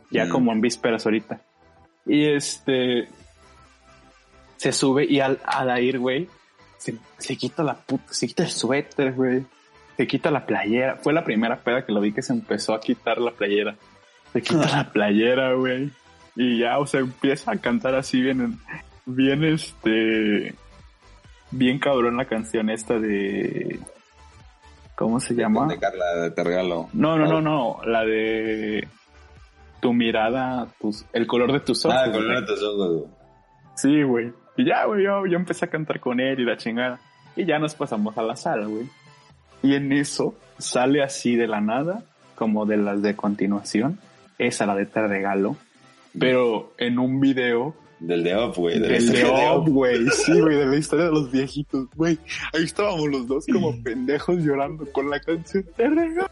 Ya 0.10 0.30
como 0.30 0.52
en 0.52 0.62
vísperas 0.62 1.06
ahorita. 1.06 1.42
Y 2.06 2.26
este, 2.26 3.08
se 4.58 4.72
sube 4.72 5.06
y 5.06 5.20
al, 5.20 5.40
al 5.46 5.84
ir, 5.84 6.00
güey, 6.00 6.28
se, 7.18 7.38
quita 7.38 7.64
la 7.64 7.76
puta, 7.76 8.06
se 8.10 8.28
quita 8.28 8.44
el 8.44 8.50
suéter, 8.50 9.14
güey. 9.14 9.46
Se 9.98 10.08
quita 10.08 10.32
la 10.32 10.46
playera. 10.46 10.98
Fue 10.98 11.14
la 11.14 11.24
primera 11.24 11.58
peda 11.58 11.86
que 11.86 11.92
lo 11.92 12.02
vi 12.02 12.14
que 12.14 12.22
se 12.22 12.34
empezó 12.34 12.74
a 12.74 12.82
quitar 12.82 13.20
la 13.20 13.32
playera. 13.32 13.76
Se 14.34 14.42
quita 14.42 14.68
la 14.70 14.92
playera, 14.92 15.54
güey. 15.54 15.92
Y 16.36 16.60
ya, 16.60 16.80
o 16.80 16.88
sea, 16.88 17.02
empieza 17.02 17.52
a 17.52 17.58
cantar 17.58 17.94
así 17.94 18.20
bien, 18.20 18.60
bien 19.06 19.44
este, 19.44 20.56
bien 21.52 21.78
cabrón 21.78 22.18
la 22.18 22.26
canción 22.26 22.72
esta 22.72 22.98
de, 22.98 23.80
¿cómo 24.96 25.20
se 25.20 25.36
llama? 25.36 25.68
De 25.68 25.80
Carla, 25.80 26.06
de 26.24 26.32
Te 26.32 26.44
regalo. 26.44 26.90
No, 26.94 27.18
no, 27.18 27.28
no, 27.28 27.40
no, 27.40 27.82
la 27.86 28.04
de 28.04 28.88
tu 29.80 29.94
mirada, 29.94 30.68
tus, 30.82 31.06
el 31.14 31.28
color 31.28 31.52
de 31.52 31.60
tus 31.60 31.86
ojos. 31.86 31.98
Ah, 32.02 32.06
el 32.06 32.12
color 32.12 32.42
de 32.42 32.48
tus 32.48 32.64
ojos. 32.64 33.04
Sí, 33.76 34.02
güey. 34.02 34.34
Y 34.58 34.66
ya, 34.66 34.86
güey, 34.86 35.04
yo, 35.04 35.26
yo 35.26 35.38
empecé 35.38 35.66
a 35.66 35.70
cantar 35.70 36.00
con 36.00 36.20
él 36.20 36.40
y 36.40 36.46
la 36.46 36.58
chingada. 36.58 37.00
Y 37.36 37.46
ya 37.46 37.60
nos 37.60 37.76
pasamos 37.76 38.18
a 38.18 38.22
la 38.22 38.36
sala, 38.36 38.66
güey. 38.66 38.88
Y 39.64 39.76
en 39.76 39.92
eso 39.92 40.36
sale 40.58 41.02
así 41.02 41.36
de 41.36 41.48
la 41.48 41.62
nada, 41.62 42.04
como 42.36 42.66
de 42.66 42.78
las 42.78 43.02
de 43.02 43.16
continuación. 43.16 44.00
Esa 44.38 44.66
la 44.66 44.76
de 44.76 44.86
Te 44.86 45.08
Regalo. 45.08 45.56
Pero 46.18 46.74
en 46.78 47.00
un 47.00 47.20
video. 47.20 47.76
Del 48.00 48.24
de 48.24 48.36
Up, 48.36 48.56
güey. 48.56 48.80
Del 48.80 49.10
de 49.10 49.26
Up, 49.26 49.70
güey. 49.70 50.06
Sí, 50.12 50.40
güey, 50.40 50.58
de 50.58 50.66
la 50.66 50.76
historia 50.76 51.06
de 51.06 51.12
los 51.12 51.32
viejitos, 51.32 51.88
güey. 51.96 52.20
Ahí 52.54 52.64
estábamos 52.64 53.08
los 53.10 53.28
dos 53.28 53.46
como 53.52 53.74
pendejos 53.84 54.38
llorando 54.40 54.86
con 54.92 55.10
la 55.10 55.20
canción 55.20 55.66
Te 55.76 55.88
Regalo. 55.90 56.30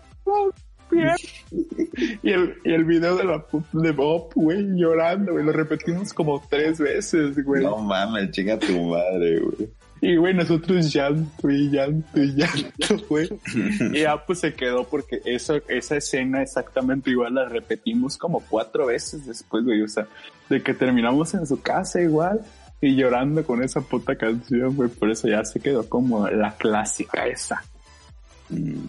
Y, 0.91 2.29
el, 2.29 2.57
y 2.63 2.73
el 2.73 2.83
video 2.85 3.15
de 3.15 3.23
la 3.23 3.45
de 3.73 3.91
Bob, 3.91 4.31
güey, 4.35 4.65
llorando, 4.75 5.33
güey. 5.33 5.45
Lo 5.45 5.51
repetimos 5.51 6.13
como 6.13 6.43
tres 6.49 6.79
veces, 6.79 7.43
güey. 7.43 7.63
No 7.63 7.77
mames, 7.77 8.31
chinga 8.31 8.59
tu 8.59 8.81
madre, 8.83 9.39
güey. 9.39 9.69
Y 10.03 10.15
güey, 10.15 10.33
nosotros 10.33 10.91
llanto 10.91 11.47
y 11.49 11.69
llanto 11.69 12.19
y 12.19 12.33
llanto, 12.33 13.05
güey. 13.09 13.29
y 13.93 13.99
ya 13.99 14.25
pues 14.25 14.39
se 14.39 14.53
quedó 14.53 14.83
porque 14.83 15.21
eso, 15.25 15.61
esa 15.67 15.97
escena 15.97 16.41
exactamente 16.41 17.11
igual 17.11 17.35
la 17.35 17.45
repetimos 17.47 18.17
como 18.17 18.39
cuatro 18.39 18.87
veces 18.87 19.27
después, 19.27 19.63
güey. 19.63 19.83
O 19.83 19.87
sea, 19.87 20.07
de 20.49 20.61
que 20.63 20.73
terminamos 20.73 21.35
en 21.35 21.45
su 21.45 21.61
casa 21.61 22.01
igual 22.01 22.41
y 22.81 22.95
llorando 22.95 23.45
con 23.45 23.61
esa 23.61 23.81
puta 23.81 24.15
canción, 24.15 24.75
güey. 24.75 24.89
Por 24.89 25.11
eso 25.11 25.27
ya 25.27 25.45
se 25.45 25.59
quedó 25.59 25.87
como 25.87 26.27
la 26.27 26.55
clásica 26.55 27.27
esa. 27.27 27.63
Mm. 28.49 28.85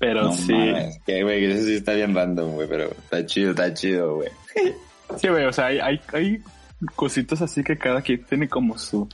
Pero 0.00 0.32
sí. 0.32 0.56
que, 1.04 1.22
güey, 1.22 1.44
eso 1.44 1.66
sí 1.66 1.74
está 1.74 1.92
bien 1.92 2.14
random, 2.14 2.54
güey, 2.54 2.66
pero 2.66 2.84
está 2.90 3.24
chido, 3.26 3.50
está 3.50 3.72
chido, 3.74 4.16
güey. 4.16 4.30
Sí, 5.18 5.28
güey, 5.28 5.44
o 5.44 5.52
sea, 5.52 5.66
hay, 5.66 5.78
hay, 5.78 6.00
hay 6.14 6.42
cositas 6.96 7.42
así 7.42 7.62
que 7.62 7.76
cada 7.76 8.00
quien 8.00 8.24
tiene 8.24 8.48
como 8.48 8.78
su, 8.78 9.06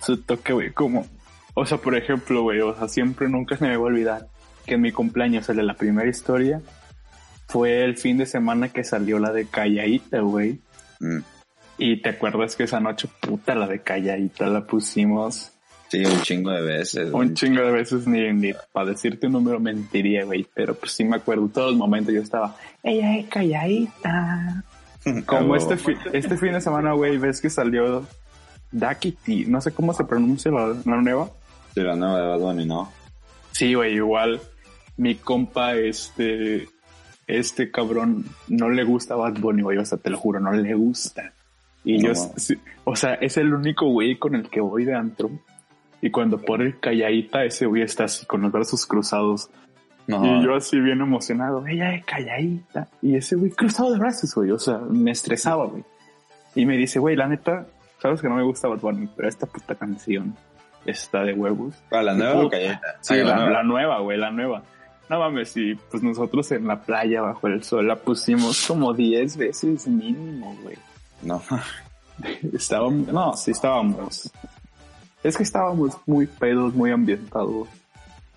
su 0.00 0.18
toque, 0.18 0.52
güey, 0.52 0.72
como, 0.72 1.06
o 1.54 1.64
sea, 1.64 1.78
por 1.78 1.96
ejemplo, 1.96 2.42
güey, 2.42 2.60
o 2.60 2.76
sea, 2.76 2.88
siempre 2.88 3.28
nunca 3.28 3.56
se 3.56 3.64
me 3.64 3.76
va 3.76 3.84
a 3.84 3.86
olvidar 3.86 4.28
que 4.66 4.76
mi 4.76 4.92
cumpleaños, 4.92 5.48
el 5.48 5.56
de 5.56 5.62
la 5.62 5.74
primera 5.74 6.10
historia, 6.10 6.60
fue 7.46 7.82
el 7.82 7.96
fin 7.96 8.18
de 8.18 8.26
semana 8.26 8.68
que 8.68 8.84
salió 8.84 9.18
la 9.18 9.32
de 9.32 9.46
Callaíta, 9.46 10.20
güey. 10.20 10.60
Mm. 11.00 11.20
Y 11.78 12.02
te 12.02 12.10
acuerdas 12.10 12.54
que 12.54 12.64
esa 12.64 12.80
noche, 12.80 13.08
puta, 13.20 13.54
la 13.54 13.66
de 13.66 13.80
Callaíta 13.80 14.46
la 14.48 14.66
pusimos 14.66 15.52
Sí, 15.88 16.04
un 16.04 16.20
chingo 16.20 16.50
de 16.50 16.62
veces. 16.62 17.12
Un 17.12 17.34
chingo 17.34 17.62
de 17.62 17.72
veces 17.72 18.06
ni, 18.06 18.30
ni 18.32 18.52
para 18.72 18.90
decirte 18.90 19.26
un 19.26 19.32
número 19.32 19.58
mentiría, 19.58 20.24
güey. 20.24 20.46
Pero 20.54 20.74
pues 20.74 20.92
sí 20.92 21.04
me 21.04 21.16
acuerdo, 21.16 21.48
todos 21.48 21.70
los 21.70 21.78
momentos 21.78 22.12
yo 22.14 22.20
estaba, 22.20 22.56
ella 22.82 23.16
es 23.16 23.26
calladita. 23.28 24.64
Como 25.26 25.56
este, 25.56 25.76
este 26.12 26.36
fin 26.36 26.52
de 26.52 26.60
semana, 26.60 26.92
güey, 26.92 27.16
ves 27.16 27.40
que 27.40 27.48
salió 27.48 28.06
Dakiti, 28.70 29.46
no 29.46 29.60
sé 29.60 29.72
cómo 29.72 29.94
se 29.94 30.04
pronuncia 30.04 30.50
la, 30.50 30.74
nueva. 30.84 31.30
Sí, 31.74 31.80
la 31.80 31.96
nueva 31.96 32.20
de 32.20 32.28
Bad 32.28 32.38
Bunny, 32.40 32.66
¿no? 32.66 32.92
Sí, 33.52 33.72
güey, 33.74 33.94
igual 33.94 34.40
mi 34.98 35.14
compa, 35.14 35.74
este, 35.76 36.68
este 37.26 37.70
cabrón, 37.70 38.26
no 38.48 38.68
le 38.68 38.84
gusta 38.84 39.14
Bad 39.14 39.38
Bunny, 39.38 39.62
güey, 39.62 39.78
o 39.78 39.84
sea, 39.84 39.96
te 39.96 40.10
lo 40.10 40.18
juro, 40.18 40.40
no 40.40 40.52
le 40.52 40.74
gusta. 40.74 41.32
Y 41.84 42.02
yo, 42.02 42.12
o 42.84 42.96
sea, 42.96 43.14
es 43.14 43.38
el 43.38 43.54
único 43.54 43.88
güey 43.88 44.18
con 44.18 44.34
el 44.34 44.50
que 44.50 44.60
voy 44.60 44.84
de 44.84 44.94
antro 44.94 45.30
y 46.00 46.10
cuando 46.10 46.38
pone 46.38 46.76
calladita, 46.78 47.44
ese 47.44 47.66
güey 47.66 47.82
está 47.82 48.04
así 48.04 48.24
con 48.26 48.42
los 48.42 48.52
brazos 48.52 48.86
cruzados. 48.86 49.50
Y 50.06 50.42
yo 50.42 50.54
así 50.54 50.80
bien 50.80 51.00
emocionado, 51.02 51.66
ella 51.66 51.94
es 51.94 52.04
calladita. 52.04 52.88
Y 53.02 53.16
ese 53.16 53.36
güey 53.36 53.50
cruzado 53.50 53.92
de 53.92 53.98
brazos, 53.98 54.34
güey. 54.34 54.50
O 54.52 54.58
sea, 54.58 54.78
me 54.78 55.10
estresaba, 55.10 55.66
güey. 55.66 55.84
Y 56.54 56.64
me 56.64 56.76
dice, 56.76 56.98
güey, 56.98 57.14
la 57.14 57.26
neta, 57.26 57.66
sabes 58.00 58.22
que 58.22 58.28
no 58.28 58.36
me 58.36 58.42
gusta 58.42 58.68
Bad 58.68 58.80
Bunny, 58.80 59.08
pero 59.14 59.28
esta 59.28 59.46
puta 59.46 59.74
canción 59.74 60.34
está 60.86 61.24
de 61.24 61.34
huevos. 61.34 61.74
¿Para 61.90 62.04
la 62.04 62.14
nueva 62.14 62.46
o 62.46 62.48
calladita? 62.48 62.96
Sí, 63.00 63.16
la, 63.16 63.50
la, 63.50 63.62
nueva, 63.62 64.00
güey, 64.00 64.16
la 64.16 64.30
nueva. 64.30 64.62
No 65.10 65.18
mames, 65.18 65.54
y 65.56 65.74
pues 65.74 66.02
nosotros 66.02 66.52
en 66.52 66.66
la 66.66 66.80
playa 66.80 67.20
bajo 67.20 67.46
el 67.48 67.62
sol 67.62 67.86
la 67.86 67.96
pusimos 67.96 68.66
como 68.66 68.94
10 68.94 69.36
veces 69.36 69.86
mínimo, 69.88 70.56
güey. 70.62 70.76
No. 71.22 71.42
estábamos, 72.52 73.08
no, 73.08 73.34
sí 73.34 73.50
estábamos 73.50 74.30
es 75.22 75.36
que 75.36 75.42
estábamos 75.42 75.96
muy 76.06 76.26
pedos, 76.26 76.74
muy 76.74 76.90
ambientados. 76.90 77.68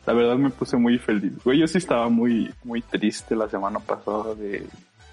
La 0.05 0.13
verdad 0.13 0.35
me 0.35 0.49
puse 0.49 0.77
muy 0.77 0.97
feliz. 0.97 1.33
Güey, 1.43 1.59
yo 1.59 1.67
sí 1.67 1.77
estaba 1.77 2.09
muy, 2.09 2.51
muy 2.63 2.81
triste 2.81 3.35
la 3.35 3.47
semana 3.47 3.79
pasada 3.79 4.33
de... 4.35 4.65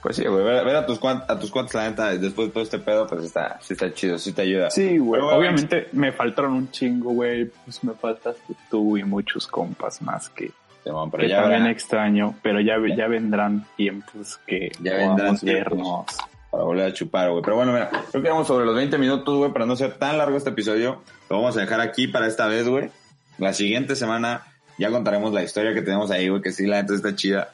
Pues 0.02 0.16
sí, 0.16 0.24
güey, 0.24 0.44
ver, 0.44 0.76
a 0.76 0.86
tus 0.86 1.00
a 1.04 1.38
tus 1.38 1.50
cuantos, 1.50 1.74
la 1.74 1.90
neta, 1.90 2.16
después 2.16 2.48
de 2.48 2.52
todo 2.52 2.62
este 2.62 2.78
pedo, 2.78 3.06
pues 3.08 3.24
está, 3.24 3.58
sí 3.60 3.72
está 3.72 3.92
chido, 3.92 4.16
sí 4.16 4.32
te 4.32 4.42
ayuda. 4.42 4.70
Sí, 4.70 4.96
güey, 4.96 5.20
obviamente 5.20 5.88
me 5.92 6.12
faltaron 6.12 6.52
un 6.52 6.70
chingo, 6.70 7.10
güey, 7.10 7.46
pues 7.64 7.82
me 7.82 7.94
faltaste 7.94 8.54
tú 8.70 8.96
y 8.96 9.02
muchos 9.02 9.48
compas 9.48 10.00
más 10.00 10.28
que, 10.28 10.52
pero 10.84 11.08
que 11.10 11.28
ya 11.28 11.42
también 11.42 11.66
extraño, 11.66 12.36
pero 12.42 12.60
ya, 12.60 12.76
ya 12.96 13.08
vendrán 13.08 13.66
tiempos 13.76 14.38
que 14.46 14.70
ya 14.80 14.94
vendrán 14.94 15.36
vernos. 15.42 16.06
Para 16.50 16.64
volver 16.64 16.86
a 16.86 16.92
chupar, 16.92 17.30
güey. 17.30 17.42
Pero 17.42 17.56
bueno, 17.56 17.72
mira, 17.72 17.90
creo 18.10 18.22
que 18.22 18.28
vamos 18.28 18.46
sobre 18.46 18.64
los 18.64 18.74
20 18.74 18.96
minutos, 18.98 19.36
güey, 19.36 19.52
para 19.52 19.66
no 19.66 19.76
ser 19.76 19.98
tan 19.98 20.16
largo 20.16 20.36
este 20.36 20.50
episodio. 20.50 21.02
Lo 21.28 21.36
vamos 21.36 21.56
a 21.56 21.60
dejar 21.60 21.80
aquí 21.80 22.08
para 22.08 22.26
esta 22.26 22.46
vez, 22.46 22.68
güey. 22.68 22.90
La 23.38 23.52
siguiente 23.52 23.96
semana 23.96 24.46
ya 24.78 24.90
contaremos 24.90 25.32
la 25.32 25.42
historia 25.42 25.74
que 25.74 25.82
tenemos 25.82 26.10
ahí, 26.10 26.28
güey, 26.28 26.40
que 26.40 26.52
sí, 26.52 26.66
la 26.66 26.80
neta 26.80 26.94
está 26.94 27.14
chida. 27.14 27.50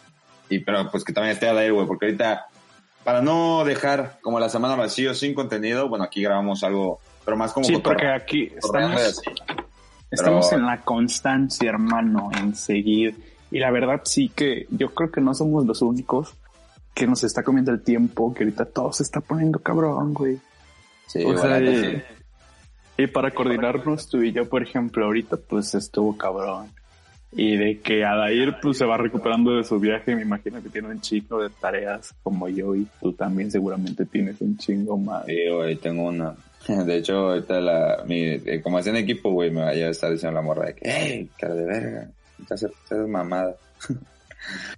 Y 0.48 0.60
pero 0.60 0.90
pues 0.90 1.04
que 1.04 1.12
también 1.12 1.32
esté 1.32 1.48
al 1.48 1.58
aire, 1.58 1.72
güey, 1.72 1.86
porque 1.86 2.06
ahorita, 2.06 2.46
para 3.02 3.22
no 3.22 3.64
dejar 3.64 4.18
como 4.20 4.38
la 4.38 4.48
semana 4.48 4.76
vacío 4.76 5.14
sin 5.14 5.34
contenido, 5.34 5.88
bueno, 5.88 6.04
aquí 6.04 6.22
grabamos 6.22 6.62
algo, 6.62 7.00
pero 7.24 7.36
más 7.36 7.52
como... 7.52 7.66
Sí, 7.66 7.78
porque 7.78 8.06
aquí 8.06 8.52
estamos, 8.56 9.22
estamos 10.10 10.52
en 10.52 10.66
la 10.66 10.82
constancia, 10.82 11.68
hermano, 11.68 12.30
en 12.38 12.54
seguir. 12.54 13.16
Y 13.50 13.58
la 13.58 13.70
verdad 13.70 14.02
sí 14.04 14.28
que 14.28 14.66
yo 14.70 14.94
creo 14.94 15.10
que 15.10 15.20
no 15.20 15.34
somos 15.34 15.66
los 15.66 15.80
únicos 15.80 16.34
que 16.94 17.06
nos 17.06 17.24
está 17.24 17.42
comiendo 17.42 17.72
el 17.72 17.82
tiempo, 17.82 18.32
que 18.32 18.44
ahorita 18.44 18.66
todo 18.66 18.92
se 18.92 19.02
está 19.02 19.20
poniendo 19.20 19.58
cabrón, 19.58 20.14
güey. 20.14 20.38
Sí, 21.06 21.24
o 21.24 21.36
sea, 21.36 21.60
y 22.96 23.06
para 23.08 23.32
coordinarnos 23.32 24.08
tú 24.08 24.22
y 24.22 24.32
yo, 24.32 24.48
por 24.48 24.62
ejemplo, 24.62 25.04
ahorita 25.04 25.36
pues 25.36 25.74
estuvo 25.74 26.16
cabrón. 26.16 26.68
Y 27.32 27.56
de 27.56 27.80
que 27.80 28.04
Adair 28.04 28.58
pues 28.62 28.78
se 28.78 28.84
va 28.84 28.96
recuperando 28.96 29.56
de 29.56 29.64
su 29.64 29.80
viaje, 29.80 30.14
me 30.14 30.22
imagino 30.22 30.62
que 30.62 30.68
tiene 30.68 30.88
un 30.88 31.00
chingo 31.00 31.42
de 31.42 31.50
tareas 31.50 32.14
como 32.22 32.48
yo 32.48 32.76
y 32.76 32.86
tú 33.00 33.12
también 33.12 33.50
seguramente 33.50 34.06
tienes 34.06 34.40
un 34.40 34.56
chingo 34.56 34.96
más. 34.96 35.26
Sí, 35.26 35.48
güey, 35.50 35.74
tengo 35.76 36.04
una. 36.04 36.36
De 36.86 36.96
hecho, 36.96 37.30
ahorita 37.30 37.60
la, 37.60 38.04
mi, 38.06 38.22
eh, 38.22 38.60
como 38.62 38.78
hacía 38.78 38.92
en 38.92 38.98
equipo, 38.98 39.32
güey, 39.32 39.50
me 39.50 39.62
vaya 39.62 39.88
a 39.88 39.90
estar 39.90 40.12
diciendo 40.12 40.36
la 40.36 40.46
morra 40.46 40.66
de 40.66 40.74
que, 40.76 40.82
hey, 40.88 41.30
cara 41.36 41.54
de 41.54 41.64
verga, 41.64 42.08
estás 42.40 42.70
mamada. 43.08 43.56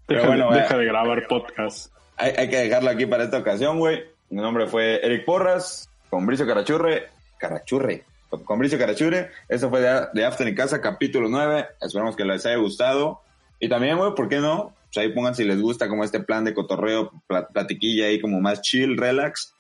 Pero 0.07 0.23
deja, 0.23 0.35
bueno, 0.35 0.53
deja 0.53 0.79
de 0.79 0.85
grabar 0.87 1.27
podcast. 1.29 1.93
Hay, 2.17 2.33
hay 2.37 2.49
que 2.49 2.57
dejarlo 2.57 2.91
aquí 2.91 3.07
para 3.07 3.25
esta 3.25 3.39
ocasión, 3.39 3.79
güey. 3.79 4.05
Mi 4.29 4.43
nombre 4.43 4.67
fue 4.67 5.05
Eric 5.05 5.25
Porras, 5.25 5.89
con 6.11 6.27
Bricio 6.27 6.47
Carachurre, 6.47 7.09
Carachurre, 7.39 8.05
con 8.45 8.59
Bricio 8.59 8.79
Carachure. 8.79 9.31
Eso 9.49 9.71
fue 9.71 9.81
de, 9.81 10.25
After 10.25 10.49
en 10.49 10.55
Casa, 10.55 10.81
capítulo 10.81 11.29
9. 11.29 11.67
Esperamos 11.81 12.17
que 12.17 12.25
les 12.25 12.45
haya 12.45 12.57
gustado. 12.57 13.21
Y 13.61 13.69
también, 13.69 13.99
güey, 13.99 14.15
¿por 14.15 14.29
qué 14.29 14.39
no? 14.39 14.75
Pues 14.93 15.05
ahí 15.05 15.13
pongan 15.13 15.35
si 15.35 15.45
les 15.45 15.61
gusta 15.61 15.89
como 15.89 16.05
este 16.05 16.21
plan 16.21 16.45
de 16.45 16.55
cotorreo, 16.55 17.13
platiquilla 17.53 18.07
ahí 18.07 18.21
como 18.21 18.41
más 18.41 18.63
chill, 18.63 18.97
relax. 18.97 19.55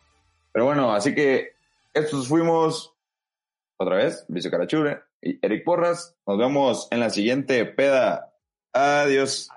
Pero 0.52 0.64
bueno, 0.64 0.92
así 0.92 1.14
que 1.14 1.52
estos 1.94 2.28
fuimos 2.28 2.92
otra 3.76 3.96
vez, 3.96 4.24
Bricio 4.28 4.50
Carachure 4.50 5.00
y 5.22 5.38
Eric 5.44 5.64
Porras. 5.64 6.14
Nos 6.26 6.38
vemos 6.38 6.88
en 6.90 7.00
la 7.00 7.10
siguiente 7.10 7.64
peda. 7.66 8.32
Adiós. 8.72 9.48